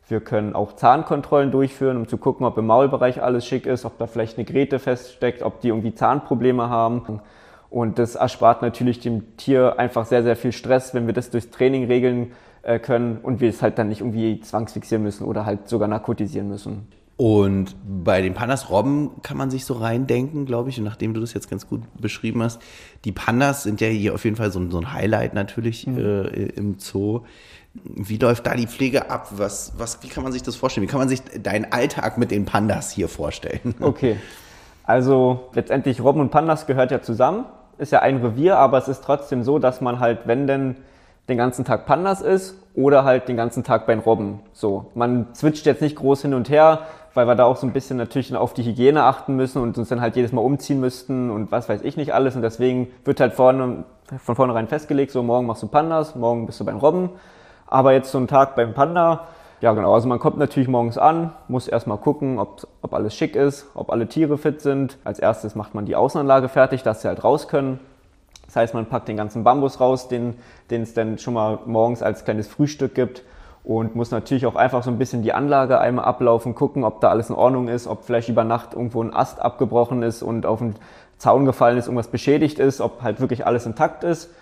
Wir 0.07 0.21
können 0.21 0.53
auch 0.55 0.73
Zahnkontrollen 0.73 1.51
durchführen, 1.51 1.97
um 1.97 2.07
zu 2.07 2.17
gucken, 2.17 2.45
ob 2.45 2.55
im 2.59 2.67
Maulbereich 2.67 3.21
alles 3.23 3.47
schick 3.47 3.65
ist, 3.65 3.83
ob 3.83 3.97
da 3.97 4.05
vielleicht 4.05 4.37
eine 4.37 4.45
Grete 4.45 4.77
feststeckt, 4.77 5.41
ob 5.41 5.59
die 5.61 5.69
irgendwie 5.69 5.95
Zahnprobleme 5.95 6.69
haben. 6.69 7.19
Und 7.71 7.97
das 7.97 8.13
erspart 8.13 8.61
natürlich 8.61 8.99
dem 8.99 9.35
Tier 9.37 9.79
einfach 9.79 10.05
sehr, 10.05 10.21
sehr 10.21 10.35
viel 10.35 10.51
Stress, 10.51 10.93
wenn 10.93 11.07
wir 11.07 11.15
das 11.15 11.31
durchs 11.31 11.49
Training 11.49 11.85
regeln 11.85 12.31
äh, 12.61 12.77
können 12.77 13.17
und 13.17 13.41
wir 13.41 13.49
es 13.49 13.63
halt 13.63 13.79
dann 13.79 13.89
nicht 13.89 14.01
irgendwie 14.01 14.39
zwangsfixieren 14.39 15.03
müssen 15.03 15.25
oder 15.25 15.47
halt 15.47 15.67
sogar 15.67 15.87
narkotisieren 15.87 16.47
müssen. 16.47 16.87
Und 17.17 17.75
bei 18.05 18.21
den 18.21 18.35
Pandas 18.35 18.69
Robben 18.69 19.23
kann 19.23 19.37
man 19.37 19.49
sich 19.49 19.65
so 19.65 19.73
reindenken, 19.73 20.45
glaube 20.45 20.69
ich, 20.69 20.77
und 20.77 20.85
nachdem 20.85 21.15
du 21.15 21.19
das 21.19 21.33
jetzt 21.33 21.49
ganz 21.49 21.67
gut 21.67 21.81
beschrieben 21.99 22.43
hast, 22.43 22.61
die 23.05 23.11
Pandas 23.11 23.63
sind 23.63 23.81
ja 23.81 23.87
hier 23.87 24.13
auf 24.13 24.23
jeden 24.23 24.35
Fall 24.35 24.51
so, 24.51 24.59
ein, 24.59 24.69
so 24.69 24.77
ein 24.77 24.93
Highlight 24.93 25.33
natürlich 25.33 25.87
mhm. 25.87 25.97
äh, 25.97 26.27
im 26.49 26.77
Zoo. 26.77 27.21
Wie 27.73 28.17
läuft 28.17 28.45
da 28.45 28.53
die 28.53 28.67
Pflege 28.67 29.09
ab? 29.09 29.29
Was, 29.31 29.73
was, 29.77 30.03
wie 30.03 30.09
kann 30.09 30.23
man 30.23 30.31
sich 30.31 30.43
das 30.43 30.55
vorstellen? 30.55 30.85
Wie 30.85 30.91
kann 30.91 30.99
man 30.99 31.09
sich 31.09 31.23
deinen 31.41 31.71
Alltag 31.71 32.19
mit 32.19 32.29
den 32.29 32.45
Pandas 32.45 32.91
hier 32.91 33.07
vorstellen? 33.07 33.73
Okay, 33.81 34.17
also 34.83 35.49
letztendlich 35.53 36.01
Robben 36.01 36.21
und 36.21 36.29
Pandas 36.29 36.67
gehört 36.67 36.91
ja 36.91 37.01
zusammen, 37.01 37.45
ist 37.79 37.91
ja 37.91 37.99
ein 37.99 38.17
Revier, 38.17 38.57
aber 38.57 38.77
es 38.77 38.87
ist 38.87 39.03
trotzdem 39.03 39.43
so, 39.43 39.57
dass 39.57 39.81
man 39.81 39.99
halt, 39.99 40.19
wenn 40.25 40.45
denn 40.45 40.75
den 41.29 41.37
ganzen 41.37 41.65
Tag 41.65 41.85
Pandas 41.85 42.21
ist 42.21 42.55
oder 42.73 43.03
halt 43.03 43.27
den 43.27 43.37
ganzen 43.37 43.63
Tag 43.63 43.85
bei 43.85 43.93
den 43.93 44.01
Robben. 44.01 44.39
So, 44.53 44.91
man 44.95 45.27
switcht 45.35 45.65
jetzt 45.65 45.81
nicht 45.81 45.95
groß 45.95 46.21
hin 46.21 46.33
und 46.33 46.49
her, 46.49 46.87
weil 47.17 47.25
wir 47.25 47.33
da 47.33 47.45
auch 47.45 47.57
so 47.57 47.65
ein 47.65 47.73
bisschen 47.73 47.97
natürlich 47.97 48.35
auf 48.35 48.53
die 48.53 48.61
Hygiene 48.61 49.01
achten 49.01 49.35
müssen 49.35 49.59
und 49.59 49.75
uns 49.79 49.89
dann 49.89 50.01
halt 50.01 50.15
jedes 50.15 50.33
Mal 50.33 50.41
umziehen 50.41 50.79
müssten 50.79 51.31
und 51.31 51.51
was 51.51 51.67
weiß 51.67 51.81
ich 51.81 51.97
nicht 51.97 52.13
alles. 52.13 52.35
Und 52.35 52.43
deswegen 52.43 52.89
wird 53.05 53.19
halt 53.19 53.33
vorne, 53.33 53.85
von 54.23 54.35
vornherein 54.35 54.67
festgelegt, 54.67 55.11
so 55.11 55.23
morgen 55.23 55.47
machst 55.47 55.63
du 55.63 55.67
Pandas, 55.67 56.15
morgen 56.15 56.45
bist 56.45 56.59
du 56.59 56.65
beim 56.65 56.77
Robben. 56.77 57.09
Aber 57.65 57.91
jetzt 57.93 58.11
so 58.11 58.19
ein 58.19 58.27
Tag 58.27 58.55
beim 58.55 58.75
Panda, 58.75 59.29
ja 59.61 59.73
genau, 59.73 59.95
also 59.95 60.07
man 60.07 60.19
kommt 60.19 60.37
natürlich 60.37 60.69
morgens 60.69 60.99
an, 60.99 61.33
muss 61.47 61.67
erstmal 61.67 61.97
gucken, 61.97 62.37
ob, 62.37 62.67
ob 62.83 62.93
alles 62.93 63.15
schick 63.15 63.35
ist, 63.35 63.65
ob 63.73 63.91
alle 63.91 64.07
Tiere 64.07 64.37
fit 64.37 64.61
sind. 64.61 64.99
Als 65.03 65.17
erstes 65.17 65.55
macht 65.55 65.73
man 65.73 65.87
die 65.87 65.95
Außenanlage 65.95 66.49
fertig, 66.49 66.83
dass 66.83 67.01
sie 67.01 67.07
halt 67.07 67.23
raus 67.23 67.47
können. 67.47 67.79
Das 68.45 68.57
heißt, 68.57 68.75
man 68.75 68.85
packt 68.85 69.07
den 69.07 69.17
ganzen 69.17 69.43
Bambus 69.43 69.79
raus, 69.79 70.07
den, 70.07 70.35
den 70.69 70.83
es 70.83 70.93
dann 70.93 71.17
schon 71.17 71.33
mal 71.33 71.57
morgens 71.65 72.03
als 72.03 72.25
kleines 72.25 72.47
Frühstück 72.47 72.93
gibt 72.93 73.23
und 73.67 73.97
muss 73.97 74.11
natürlich 74.11 74.45
auch 74.45 74.55
einfach 74.55 74.81
so 74.81 74.89
ein 74.89 74.97
bisschen 74.97 75.23
die 75.23 75.33
Anlage 75.33 75.77
einmal 75.77 76.05
ablaufen, 76.05 76.55
gucken, 76.55 76.85
ob 76.85 77.01
da 77.01 77.09
alles 77.09 77.29
in 77.29 77.35
Ordnung 77.35 77.67
ist, 77.67 77.85
ob 77.85 78.05
vielleicht 78.05 78.29
über 78.29 78.45
Nacht 78.45 78.73
irgendwo 78.73 79.03
ein 79.03 79.13
Ast 79.13 79.41
abgebrochen 79.41 80.03
ist 80.03 80.23
und 80.23 80.45
auf 80.45 80.59
den 80.59 80.75
Zaun 81.17 81.43
gefallen 81.43 81.77
ist, 81.77 81.87
irgendwas 81.87 82.07
beschädigt 82.07 82.59
ist, 82.59 82.79
ob 82.79 83.01
halt 83.01 83.19
wirklich 83.19 83.45
alles 83.45 83.65
intakt 83.65 84.05
ist. 84.05 84.33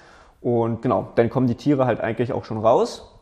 Und 0.42 0.84
genau, 0.84 1.08
dann 1.16 1.32
kommen 1.32 1.48
die 1.48 1.56
Tiere 1.56 1.88
halt 1.88 2.02
eigentlich 2.02 2.34
auch 2.34 2.46
schon 2.46 2.60
raus. 2.60 3.16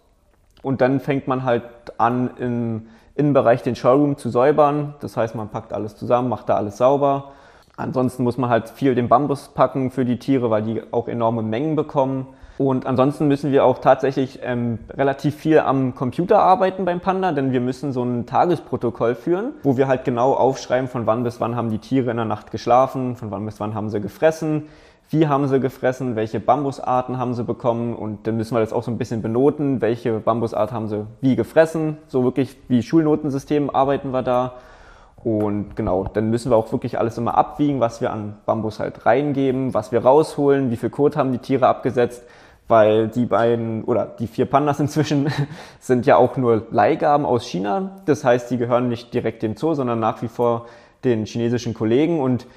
Und 0.61 0.81
dann 0.81 0.99
fängt 0.99 1.29
man 1.29 1.45
halt 1.45 1.63
an, 1.97 2.31
im 2.37 2.87
Innenbereich 3.15 3.63
den 3.63 3.77
Showroom 3.77 4.17
zu 4.17 4.29
säubern. 4.29 4.95
Das 4.99 5.15
heißt, 5.15 5.35
man 5.35 5.47
packt 5.47 5.71
alles 5.71 5.95
zusammen, 5.95 6.27
macht 6.27 6.49
da 6.49 6.57
alles 6.57 6.75
sauber. 6.75 7.31
Ansonsten 7.77 8.25
muss 8.25 8.37
man 8.37 8.49
halt 8.49 8.67
viel 8.67 8.93
den 8.93 9.07
Bambus 9.07 9.53
packen 9.53 9.89
für 9.89 10.03
die 10.03 10.19
Tiere, 10.19 10.49
weil 10.49 10.63
die 10.63 10.81
auch 10.91 11.07
enorme 11.07 11.43
Mengen 11.43 11.77
bekommen. 11.77 12.27
Und 12.57 12.85
ansonsten 12.85 13.27
müssen 13.27 13.51
wir 13.51 13.65
auch 13.65 13.79
tatsächlich 13.79 14.39
ähm, 14.43 14.77
relativ 14.91 15.35
viel 15.35 15.59
am 15.59 15.95
Computer 15.95 16.39
arbeiten 16.39 16.85
beim 16.85 16.99
Panda, 16.99 17.31
denn 17.31 17.51
wir 17.51 17.61
müssen 17.61 17.91
so 17.91 18.03
ein 18.03 18.27
Tagesprotokoll 18.27 19.15
führen, 19.15 19.53
wo 19.63 19.75
wir 19.75 19.87
halt 19.87 20.05
genau 20.05 20.33
aufschreiben, 20.33 20.87
von 20.87 21.07
wann 21.07 21.23
bis 21.23 21.41
wann 21.41 21.55
haben 21.55 21.71
die 21.71 21.79
Tiere 21.79 22.11
in 22.11 22.17
der 22.17 22.25
Nacht 22.25 22.51
geschlafen, 22.51 23.15
von 23.15 23.31
wann 23.31 23.45
bis 23.45 23.59
wann 23.59 23.73
haben 23.73 23.89
sie 23.89 23.99
gefressen, 24.01 24.67
wie 25.09 25.27
haben 25.27 25.47
sie 25.47 25.59
gefressen, 25.59 26.15
welche 26.15 26.39
Bambusarten 26.39 27.17
haben 27.17 27.33
sie 27.33 27.43
bekommen 27.43 27.95
und 27.95 28.27
dann 28.27 28.37
müssen 28.37 28.55
wir 28.55 28.61
das 28.61 28.73
auch 28.73 28.83
so 28.83 28.91
ein 28.91 28.97
bisschen 28.97 29.21
benoten, 29.21 29.81
welche 29.81 30.19
Bambusart 30.19 30.71
haben 30.71 30.87
sie 30.87 31.05
wie 31.21 31.35
gefressen. 31.35 31.97
So 32.07 32.23
wirklich 32.23 32.55
wie 32.67 32.81
Schulnotensystem 32.83 33.69
arbeiten 33.69 34.11
wir 34.11 34.23
da. 34.23 34.53
Und 35.23 35.75
genau, 35.75 36.05
dann 36.11 36.29
müssen 36.29 36.51
wir 36.51 36.57
auch 36.57 36.71
wirklich 36.71 36.99
alles 36.99 37.17
immer 37.17 37.37
abwiegen, 37.37 37.79
was 37.79 38.01
wir 38.01 38.11
an 38.11 38.37
Bambus 38.45 38.79
halt 38.79 39.05
reingeben, 39.05 39.73
was 39.73 39.91
wir 39.91 40.03
rausholen, 40.03 40.69
wie 40.69 40.77
viel 40.77 40.89
Kot 40.89 41.15
haben 41.15 41.31
die 41.31 41.37
Tiere 41.37 41.67
abgesetzt, 41.67 42.23
weil 42.67 43.07
die 43.07 43.25
beiden 43.25 43.83
oder 43.83 44.05
die 44.05 44.27
vier 44.27 44.45
Pandas 44.45 44.79
inzwischen 44.79 45.27
sind 45.79 46.05
ja 46.05 46.17
auch 46.17 46.37
nur 46.37 46.67
Leihgaben 46.71 47.25
aus 47.25 47.45
China. 47.45 48.01
Das 48.05 48.23
heißt, 48.23 48.49
die 48.51 48.57
gehören 48.57 48.89
nicht 48.89 49.13
direkt 49.13 49.43
dem 49.43 49.55
Zoo, 49.55 49.73
sondern 49.73 49.99
nach 49.99 50.21
wie 50.21 50.27
vor 50.27 50.67
den 51.03 51.25
chinesischen 51.25 51.73
Kollegen 51.73 52.19
und 52.19 52.47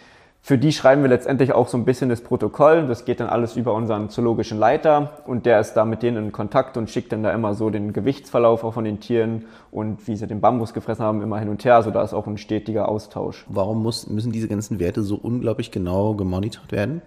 für 0.47 0.59
die 0.59 0.71
schreiben 0.71 1.03
wir 1.03 1.09
letztendlich 1.09 1.53
auch 1.53 1.67
so 1.67 1.77
ein 1.77 1.85
bisschen 1.85 2.09
das 2.09 2.21
Protokoll. 2.21 2.87
Das 2.87 3.05
geht 3.05 3.19
dann 3.19 3.29
alles 3.29 3.57
über 3.57 3.75
unseren 3.75 4.11
zoologischen 4.11 4.61
Leiter 4.61 5.19
und 5.27 5.45
der 5.45 5.59
ist 5.59 5.75
da 5.75 5.85
mit 5.85 6.05
denen 6.05 6.27
in 6.27 6.31
Kontakt 6.31 6.77
und 6.77 6.89
schickt 6.89 7.11
dann 7.11 7.25
da 7.25 7.33
immer 7.33 7.55
so 7.55 7.69
den 7.69 7.93
Gewichtsverlauf 7.93 8.63
auch 8.63 8.75
von 8.75 8.85
den 8.85 9.01
Tieren 9.01 9.47
und 9.73 10.07
wie 10.07 10.15
sie 10.15 10.29
den 10.29 10.41
Bambus 10.41 10.73
gefressen 10.73 11.05
haben, 11.05 11.21
immer 11.21 11.41
hin 11.41 11.49
und 11.49 11.65
her. 11.65 11.75
Also 11.75 11.91
da 11.91 12.01
ist 12.01 12.15
auch 12.15 12.29
ein 12.29 12.39
stetiger 12.39 12.89
Austausch. 12.89 13.45
Warum 13.49 13.83
muss, 13.83 14.07
müssen 14.07 14.31
diese 14.31 14.47
ganzen 14.47 14.79
Werte 14.79 15.03
so 15.03 15.17
unglaublich 15.17 15.73
genau 15.73 16.15
gemonitort 16.15 16.71
werden? 16.71 17.03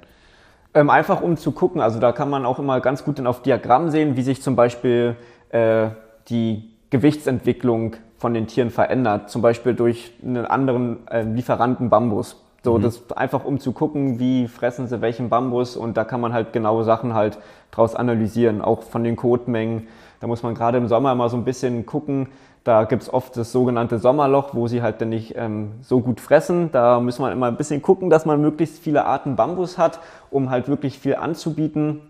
Ähm, 0.73 0.89
einfach 0.89 1.21
um 1.21 1.35
zu 1.35 1.51
gucken. 1.51 1.81
Also 1.81 1.99
da 1.99 2.11
kann 2.11 2.29
man 2.29 2.45
auch 2.45 2.59
immer 2.59 2.79
ganz 2.79 3.03
gut 3.03 3.17
dann 3.17 3.27
auf 3.27 3.41
Diagramm 3.41 3.89
sehen, 3.89 4.15
wie 4.15 4.21
sich 4.21 4.41
zum 4.41 4.55
Beispiel 4.55 5.15
äh, 5.49 5.87
die 6.29 6.69
Gewichtsentwicklung 6.91 7.95
von 8.17 8.33
den 8.33 8.47
Tieren 8.47 8.69
verändert. 8.69 9.29
Zum 9.29 9.41
Beispiel 9.41 9.73
durch 9.73 10.13
einen 10.23 10.45
anderen 10.45 11.07
äh, 11.07 11.23
Lieferanten 11.23 11.89
Bambus. 11.89 12.43
So, 12.63 12.77
mhm. 12.77 12.81
das 12.83 13.11
einfach 13.11 13.45
um 13.45 13.59
zu 13.59 13.71
gucken, 13.71 14.19
wie 14.19 14.47
fressen 14.47 14.87
sie 14.87 15.01
welchen 15.01 15.29
Bambus 15.29 15.77
und 15.77 15.95
da 15.95 16.03
kann 16.03 16.19
man 16.19 16.33
halt 16.33 16.51
genaue 16.51 16.83
Sachen 16.83 17.13
halt 17.13 17.39
draus 17.71 17.95
analysieren, 17.95 18.61
auch 18.61 18.83
von 18.83 19.03
den 19.03 19.15
Kotmengen. 19.15 19.87
Da 20.19 20.27
muss 20.27 20.43
man 20.43 20.55
gerade 20.55 20.77
im 20.77 20.87
Sommer 20.87 21.15
mal 21.15 21.29
so 21.29 21.37
ein 21.37 21.45
bisschen 21.45 21.85
gucken. 21.85 22.27
Da 22.63 22.83
gibt's 22.83 23.11
oft 23.11 23.37
das 23.37 23.51
sogenannte 23.51 23.99
Sommerloch, 23.99 24.53
wo 24.53 24.67
sie 24.67 24.81
halt 24.81 25.01
dann 25.01 25.09
nicht 25.09 25.35
ähm, 25.37 25.71
so 25.81 26.01
gut 26.01 26.19
fressen. 26.19 26.71
Da 26.71 26.99
muss 26.99 27.19
man 27.19 27.31
immer 27.31 27.47
ein 27.47 27.57
bisschen 27.57 27.81
gucken, 27.81 28.09
dass 28.09 28.25
man 28.25 28.41
möglichst 28.41 28.79
viele 28.79 29.05
Arten 29.05 29.35
Bambus 29.35 29.77
hat, 29.77 29.99
um 30.29 30.49
halt 30.49 30.67
wirklich 30.67 30.99
viel 30.99 31.15
anzubieten. 31.15 32.01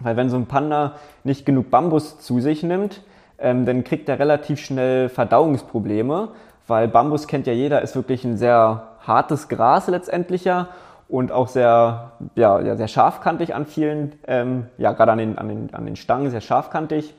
Weil 0.00 0.16
wenn 0.16 0.28
so 0.28 0.36
ein 0.36 0.46
Panda 0.46 0.92
nicht 1.24 1.46
genug 1.46 1.70
Bambus 1.70 2.18
zu 2.18 2.40
sich 2.40 2.62
nimmt, 2.62 3.02
ähm, 3.38 3.64
dann 3.64 3.84
kriegt 3.84 4.08
er 4.08 4.18
relativ 4.18 4.60
schnell 4.60 5.08
Verdauungsprobleme, 5.08 6.28
weil 6.66 6.88
Bambus 6.88 7.26
kennt 7.26 7.46
ja 7.46 7.52
jeder, 7.52 7.82
ist 7.82 7.96
wirklich 7.96 8.24
ein 8.24 8.36
sehr 8.36 8.88
hartes 9.06 9.48
Gras 9.48 9.88
letztendlich 9.88 10.44
ja 10.44 10.68
und 11.08 11.32
auch 11.32 11.48
sehr, 11.48 12.12
ja, 12.34 12.60
ja 12.60 12.76
sehr 12.76 12.88
scharfkantig 12.88 13.54
an 13.54 13.66
vielen, 13.66 14.12
ähm, 14.26 14.66
ja, 14.78 14.92
gerade 14.92 15.12
an 15.12 15.18
den, 15.18 15.38
an, 15.38 15.48
den, 15.48 15.74
an 15.74 15.86
den 15.86 15.96
Stangen 15.96 16.30
sehr 16.30 16.40
scharfkantig. 16.40 17.14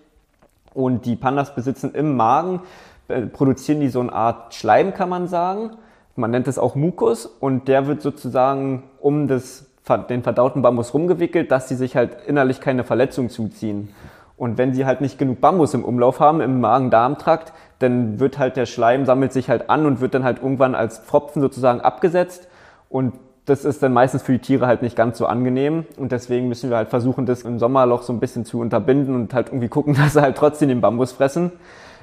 Und 0.78 1.08
die 1.08 1.16
Pandas 1.16 1.56
besitzen 1.56 1.96
im 1.96 2.16
Magen, 2.16 2.62
äh, 3.08 3.22
produzieren 3.22 3.80
die 3.80 3.90
so 3.90 4.00
eine 4.00 4.14
Art 4.14 4.54
Schleim, 4.54 4.94
kann 4.94 5.10
man 5.10 5.28
sagen. 5.28 5.72
Man 6.16 6.30
nennt 6.30 6.48
es 6.48 6.60
auch 6.60 6.76
Mukus 6.76 7.26
und 7.26 7.68
der 7.68 7.88
wird 7.88 8.04
sozusagen 8.04 8.84
um 9.00 9.28
das, 9.28 9.66
den 10.08 10.22
verdauten 10.22 10.62
Bambus 10.62 10.94
rumgewickelt, 10.94 11.50
dass 11.50 11.68
sie 11.68 11.74
sich 11.74 11.96
halt 11.96 12.18
innerlich 12.28 12.62
keine 12.62 12.84
Verletzung 12.84 13.32
zuziehen. 13.32 13.90
Und 14.38 14.60
wenn 14.60 14.72
sie 14.76 14.86
halt 14.86 15.02
nicht 15.02 15.18
genug 15.18 15.42
Bambus 15.42 15.74
im 15.74 15.84
Umlauf 15.84 16.20
haben, 16.20 16.42
im 16.42 16.62
Magen-Darm-Trakt, 16.62 17.54
dann 17.80 18.20
wird 18.20 18.38
halt 18.38 18.56
der 18.56 18.68
Schleim, 18.68 19.08
sammelt 19.08 19.34
sich 19.34 19.50
halt 19.50 19.72
an 19.72 19.88
und 19.88 20.00
wird 20.00 20.14
dann 20.14 20.24
halt 20.24 20.44
irgendwann 20.44 20.76
als 20.76 21.00
Pfropfen 21.00 21.42
sozusagen 21.42 21.82
abgesetzt. 21.82 22.48
Und 22.88 23.14
das 23.48 23.64
ist 23.64 23.82
dann 23.82 23.94
meistens 23.94 24.24
für 24.24 24.34
die 24.34 24.40
Tiere 24.40 24.68
halt 24.68 24.82
nicht 24.82 24.96
ganz 24.96 25.18
so 25.18 25.26
angenehm. 25.26 25.86
Und 25.96 26.12
deswegen 26.12 26.50
müssen 26.50 26.70
wir 26.70 26.78
halt 26.78 26.90
versuchen, 26.90 27.26
das 27.26 27.44
im 27.44 27.60
Sommerloch 27.60 28.04
so 28.04 28.12
ein 28.12 28.20
bisschen 28.20 28.44
zu 28.44 28.60
unterbinden 28.60 29.16
und 29.16 29.34
halt 29.34 29.48
irgendwie 29.48 29.70
gucken, 29.70 29.96
dass 29.98 30.14
sie 30.14 30.22
halt 30.22 30.36
trotzdem 30.36 30.68
den 30.68 30.82
Bambus 30.82 31.14
fressen. 31.14 31.54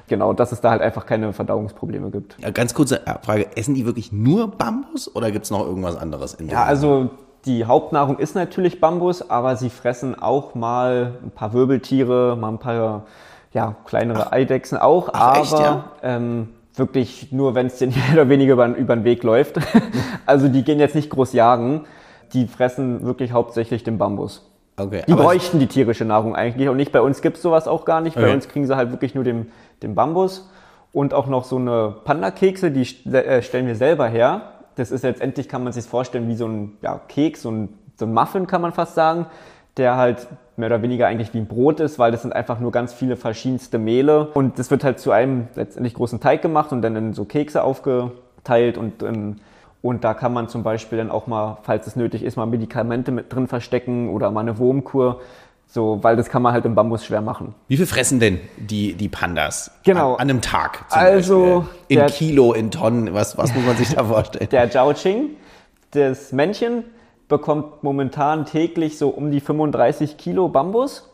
Genau, 0.07 0.33
dass 0.33 0.51
es 0.51 0.61
da 0.61 0.71
halt 0.71 0.81
einfach 0.81 1.05
keine 1.05 1.33
Verdauungsprobleme 1.33 2.09
gibt. 2.09 2.35
Ja, 2.39 2.49
ganz 2.49 2.73
kurze 2.73 3.01
Frage, 3.23 3.55
essen 3.55 3.75
die 3.75 3.85
wirklich 3.85 4.11
nur 4.11 4.51
Bambus 4.51 5.15
oder 5.15 5.31
gibt 5.31 5.45
es 5.45 5.51
noch 5.51 5.65
irgendwas 5.65 5.95
anderes 5.95 6.33
in 6.33 6.47
der 6.47 6.57
Ja, 6.57 6.63
also 6.63 7.09
die 7.45 7.65
Hauptnahrung 7.65 8.17
ist 8.17 8.35
natürlich 8.35 8.79
Bambus, 8.79 9.29
aber 9.29 9.55
sie 9.55 9.69
fressen 9.69 10.19
auch 10.19 10.55
mal 10.55 11.13
ein 11.23 11.31
paar 11.31 11.53
Wirbeltiere, 11.53 12.35
mal 12.35 12.49
ein 12.49 12.59
paar 12.59 13.03
ja, 13.51 13.75
kleinere 13.85 14.27
ach, 14.27 14.31
Eidechsen 14.31 14.77
auch, 14.77 15.09
ach, 15.13 15.21
aber 15.21 15.39
echt, 15.39 15.51
ja? 15.59 15.85
ähm, 16.03 16.49
wirklich 16.77 17.31
nur, 17.31 17.55
wenn 17.55 17.67
es 17.67 17.77
denen 17.79 17.93
mehr 17.93 18.13
oder 18.13 18.29
weniger 18.29 18.53
über, 18.53 18.67
über 18.67 18.95
den 18.95 19.03
Weg 19.03 19.23
läuft. 19.23 19.59
also 20.25 20.47
die 20.47 20.63
gehen 20.63 20.79
jetzt 20.79 20.95
nicht 20.95 21.09
groß 21.09 21.33
jagen, 21.33 21.85
die 22.33 22.47
fressen 22.47 23.05
wirklich 23.05 23.31
hauptsächlich 23.31 23.83
den 23.83 23.97
Bambus. 23.97 24.49
Okay, 24.77 25.03
die 25.07 25.13
bräuchten 25.13 25.59
die 25.59 25.67
tierische 25.67 26.03
Nahrung 26.03 26.35
eigentlich 26.35 26.67
und 26.67 26.75
nicht. 26.75 26.91
Bei 26.91 26.99
uns 26.99 27.21
gibt's 27.21 27.41
sowas 27.41 27.65
auch 27.65 27.85
gar 27.85 28.01
nicht. 28.01 28.15
Bei 28.15 28.33
uns 28.33 28.49
kriegen 28.49 28.67
sie 28.67 28.75
halt 28.75 28.91
wirklich 28.91 29.15
nur 29.15 29.23
den, 29.23 29.51
den 29.81 29.95
Bambus 29.95 30.49
und 30.91 31.13
auch 31.13 31.27
noch 31.27 31.45
so 31.45 31.55
eine 31.55 31.95
Panda-Kekse, 32.03 32.71
die 32.71 32.81
äh, 33.09 33.41
stellen 33.41 33.67
wir 33.67 33.75
selber 33.75 34.07
her. 34.07 34.51
Das 34.75 34.91
ist 34.91 35.03
letztendlich, 35.03 35.47
kann 35.47 35.63
man 35.63 35.71
sich 35.71 35.85
vorstellen, 35.85 36.27
wie 36.27 36.35
so 36.35 36.47
ein 36.47 36.73
ja, 36.81 36.99
Keks, 37.07 37.43
so 37.43 37.51
ein, 37.51 37.69
so 37.95 38.05
ein 38.05 38.13
Muffin 38.13 38.47
kann 38.47 38.61
man 38.61 38.73
fast 38.73 38.95
sagen 38.95 39.27
der 39.77 39.97
halt 39.97 40.27
mehr 40.57 40.67
oder 40.67 40.81
weniger 40.81 41.07
eigentlich 41.07 41.33
wie 41.33 41.39
ein 41.39 41.47
Brot 41.47 41.79
ist, 41.79 41.99
weil 41.99 42.11
das 42.11 42.21
sind 42.21 42.33
einfach 42.33 42.59
nur 42.59 42.71
ganz 42.71 42.93
viele 42.93 43.15
verschiedenste 43.17 43.77
Mehle 43.77 44.27
und 44.33 44.57
das 44.59 44.71
wird 44.71 44.83
halt 44.83 44.99
zu 44.99 45.11
einem 45.11 45.47
letztendlich 45.55 45.93
großen 45.93 46.19
Teig 46.19 46.41
gemacht 46.41 46.71
und 46.71 46.81
dann 46.81 46.95
in 46.95 47.13
so 47.13 47.25
Kekse 47.25 47.63
aufgeteilt 47.63 48.77
und 48.77 49.03
ähm, 49.03 49.37
und 49.85 50.03
da 50.03 50.15
kann 50.15 50.33
man 50.33 50.49
zum 50.49 50.63
Beispiel 50.63 50.97
dann 50.97 51.11
auch 51.11 51.27
mal, 51.27 51.59
falls 51.61 51.85
es 51.85 51.95
nötig 51.95 52.23
ist, 52.23 52.37
mal 52.37 52.47
Medikamente 52.47 53.11
mit 53.11 53.31
drin 53.31 53.47
verstecken 53.47 54.09
oder 54.09 54.31
mal 54.31 54.39
eine 54.39 54.57
Wurmkur. 54.57 55.21
So, 55.67 55.99
weil 56.01 56.15
das 56.15 56.29
kann 56.29 56.41
man 56.41 56.53
halt 56.53 56.65
im 56.65 56.73
Bambus 56.73 57.05
schwer 57.05 57.21
machen. 57.21 57.53
Wie 57.67 57.77
viel 57.77 57.85
fressen 57.85 58.19
denn 58.19 58.39
die, 58.57 58.95
die 58.95 59.09
Pandas? 59.09 59.69
Genau. 59.83 60.13
An, 60.15 60.21
an 60.21 60.29
einem 60.31 60.41
Tag. 60.41 60.85
also. 60.89 61.65
Beispiel? 61.87 61.99
In 61.99 62.05
Kilo, 62.07 62.53
in 62.53 62.71
Tonnen, 62.71 63.13
was, 63.13 63.37
was 63.37 63.53
muss 63.55 63.63
man 63.63 63.77
sich 63.77 63.93
da 63.93 64.05
vorstellen? 64.05 64.49
Der 64.49 64.71
Zhaoqing, 64.71 65.35
das 65.91 66.31
Männchen, 66.31 66.85
bekommt 67.27 67.83
momentan 67.83 68.45
täglich 68.45 68.97
so 68.97 69.09
um 69.09 69.31
die 69.31 69.39
35 69.39 70.17
Kilo 70.17 70.49
Bambus. 70.49 71.11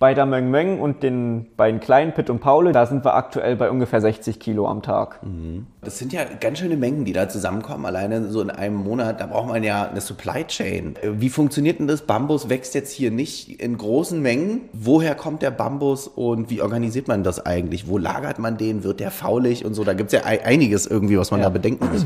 Bei 0.00 0.12
der 0.12 0.26
Meng 0.26 0.50
Meng 0.50 0.80
und 0.80 1.04
den 1.04 1.46
beiden 1.56 1.78
kleinen 1.78 2.12
Pitt 2.12 2.28
und 2.28 2.40
Paule, 2.40 2.72
da 2.72 2.84
sind 2.84 3.04
wir 3.04 3.14
aktuell 3.14 3.54
bei 3.54 3.70
ungefähr 3.70 4.00
60 4.00 4.40
Kilo 4.40 4.66
am 4.66 4.82
Tag. 4.82 5.22
Mhm. 5.22 5.66
Das 5.82 5.98
sind 5.98 6.12
ja 6.12 6.24
ganz 6.24 6.58
schöne 6.58 6.76
Mengen, 6.76 7.04
die 7.04 7.12
da 7.12 7.28
zusammenkommen. 7.28 7.86
Alleine 7.86 8.28
so 8.28 8.42
in 8.42 8.50
einem 8.50 8.74
Monat, 8.74 9.20
da 9.20 9.26
braucht 9.26 9.48
man 9.48 9.62
ja 9.62 9.88
eine 9.88 10.00
Supply 10.00 10.44
Chain. 10.44 10.96
Wie 11.04 11.30
funktioniert 11.30 11.78
denn 11.78 11.86
das? 11.86 12.02
Bambus 12.02 12.48
wächst 12.48 12.74
jetzt 12.74 12.92
hier 12.92 13.12
nicht 13.12 13.62
in 13.62 13.78
großen 13.78 14.20
Mengen. 14.20 14.62
Woher 14.72 15.14
kommt 15.14 15.42
der 15.42 15.52
Bambus 15.52 16.08
und 16.08 16.50
wie 16.50 16.60
organisiert 16.60 17.06
man 17.06 17.22
das 17.22 17.46
eigentlich? 17.46 17.86
Wo 17.86 17.96
lagert 17.96 18.40
man 18.40 18.58
den? 18.58 18.82
Wird 18.82 18.98
der 18.98 19.12
faulig 19.12 19.64
und 19.64 19.74
so? 19.74 19.84
Da 19.84 19.94
gibt 19.94 20.12
es 20.12 20.20
ja 20.20 20.26
einiges 20.26 20.86
irgendwie, 20.86 21.16
was 21.16 21.30
man 21.30 21.40
ja. 21.40 21.46
da 21.46 21.50
bedenken 21.50 21.88
muss. 21.92 22.04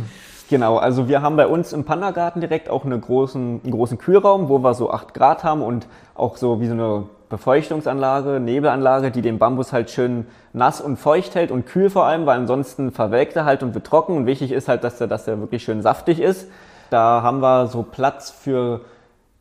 Genau, 0.48 0.78
also 0.78 1.08
wir 1.08 1.20
haben 1.20 1.36
bei 1.36 1.46
uns 1.46 1.74
im 1.74 1.84
Pandagarten 1.84 2.40
direkt 2.40 2.70
auch 2.70 2.86
eine 2.86 2.98
großen, 2.98 3.60
einen 3.62 3.70
großen 3.70 3.98
Kühlraum, 3.98 4.48
wo 4.48 4.58
wir 4.58 4.72
so 4.72 4.90
8 4.90 5.12
Grad 5.12 5.44
haben 5.44 5.60
und 5.60 5.86
auch 6.14 6.38
so 6.38 6.58
wie 6.60 6.66
so 6.66 6.72
eine 6.72 7.04
Befeuchtungsanlage, 7.28 8.40
Nebelanlage, 8.40 9.10
die 9.10 9.20
den 9.20 9.38
Bambus 9.38 9.74
halt 9.74 9.90
schön 9.90 10.26
nass 10.54 10.80
und 10.80 10.96
feucht 10.96 11.34
hält 11.34 11.50
und 11.50 11.66
kühl 11.66 11.90
vor 11.90 12.06
allem, 12.06 12.24
weil 12.24 12.38
ansonsten 12.38 12.92
verwelkt 12.92 13.36
er 13.36 13.44
halt 13.44 13.62
und 13.62 13.74
wird 13.74 13.86
trocken. 13.86 14.16
Und 14.16 14.24
wichtig 14.24 14.50
ist 14.52 14.68
halt, 14.68 14.84
dass 14.84 14.98
er, 14.98 15.06
dass 15.06 15.28
er 15.28 15.38
wirklich 15.38 15.62
schön 15.62 15.82
saftig 15.82 16.18
ist. 16.18 16.50
Da 16.88 17.20
haben 17.20 17.40
wir 17.40 17.66
so 17.66 17.82
Platz 17.82 18.30
für, 18.30 18.80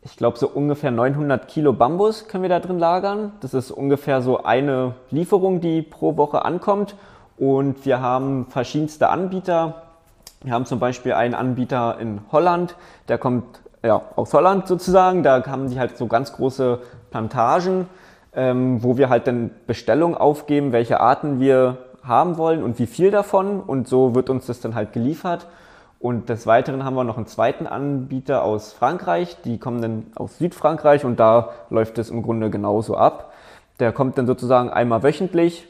ich 0.02 0.18
glaube, 0.18 0.38
so 0.38 0.50
ungefähr 0.50 0.92
900 0.92 1.48
Kilo 1.48 1.72
Bambus 1.72 2.28
können 2.28 2.44
wir 2.44 2.50
da 2.50 2.60
drin 2.60 2.80
lagern. 2.80 3.32
Das 3.40 3.54
ist 3.54 3.72
ungefähr 3.72 4.22
so 4.22 4.44
eine 4.44 4.96
Lieferung, 5.10 5.62
die 5.62 5.84
pro 5.84 6.18
Woche 6.18 6.44
ankommt. 6.44 6.96
Und 7.38 7.86
wir 7.86 8.02
haben 8.02 8.48
verschiedenste 8.50 9.08
Anbieter, 9.08 9.84
wir 10.42 10.54
haben 10.54 10.66
zum 10.66 10.80
Beispiel 10.80 11.14
einen 11.14 11.34
Anbieter 11.34 11.98
in 12.00 12.22
Holland, 12.32 12.76
der 13.08 13.18
kommt 13.18 13.62
ja, 13.84 14.02
aus 14.16 14.34
Holland 14.34 14.68
sozusagen. 14.68 15.24
Da 15.24 15.46
haben 15.46 15.70
die 15.70 15.80
halt 15.80 15.98
so 15.98 16.08
ganz 16.08 16.34
große 16.34 16.80
Plantagen, 17.12 17.88
ähm, 18.34 18.84
wo 18.84 18.98
wir 18.98 19.10
halt 19.10 19.28
dann 19.28 19.52
Bestellungen 19.66 20.18
aufgeben, 20.18 20.72
welche 20.72 21.00
Arten 21.00 21.40
wir 21.40 21.78
haben 22.04 22.38
wollen 22.38 22.64
und 22.64 22.80
wie 22.80 22.88
viel 22.88 23.12
davon. 23.12 23.60
Und 23.62 23.88
so 23.88 24.16
wird 24.16 24.30
uns 24.30 24.46
das 24.46 24.60
dann 24.60 24.76
halt 24.76 24.94
geliefert. 24.94 25.48
Und 26.00 26.30
des 26.30 26.46
Weiteren 26.46 26.84
haben 26.84 26.96
wir 26.96 27.04
noch 27.04 27.18
einen 27.18 27.26
zweiten 27.26 27.66
Anbieter 27.66 28.44
aus 28.44 28.72
Frankreich. 28.72 29.42
Die 29.44 29.58
kommen 29.58 29.82
dann 29.82 30.08
aus 30.16 30.38
Südfrankreich 30.38 31.06
und 31.06 31.20
da 31.20 31.50
läuft 31.72 31.98
es 31.98 32.12
im 32.12 32.22
Grunde 32.22 32.52
genauso 32.52 32.96
ab. 32.96 33.34
Der 33.80 33.92
kommt 33.92 34.18
dann 34.18 34.28
sozusagen 34.28 34.70
einmal 34.70 35.02
wöchentlich 35.02 35.68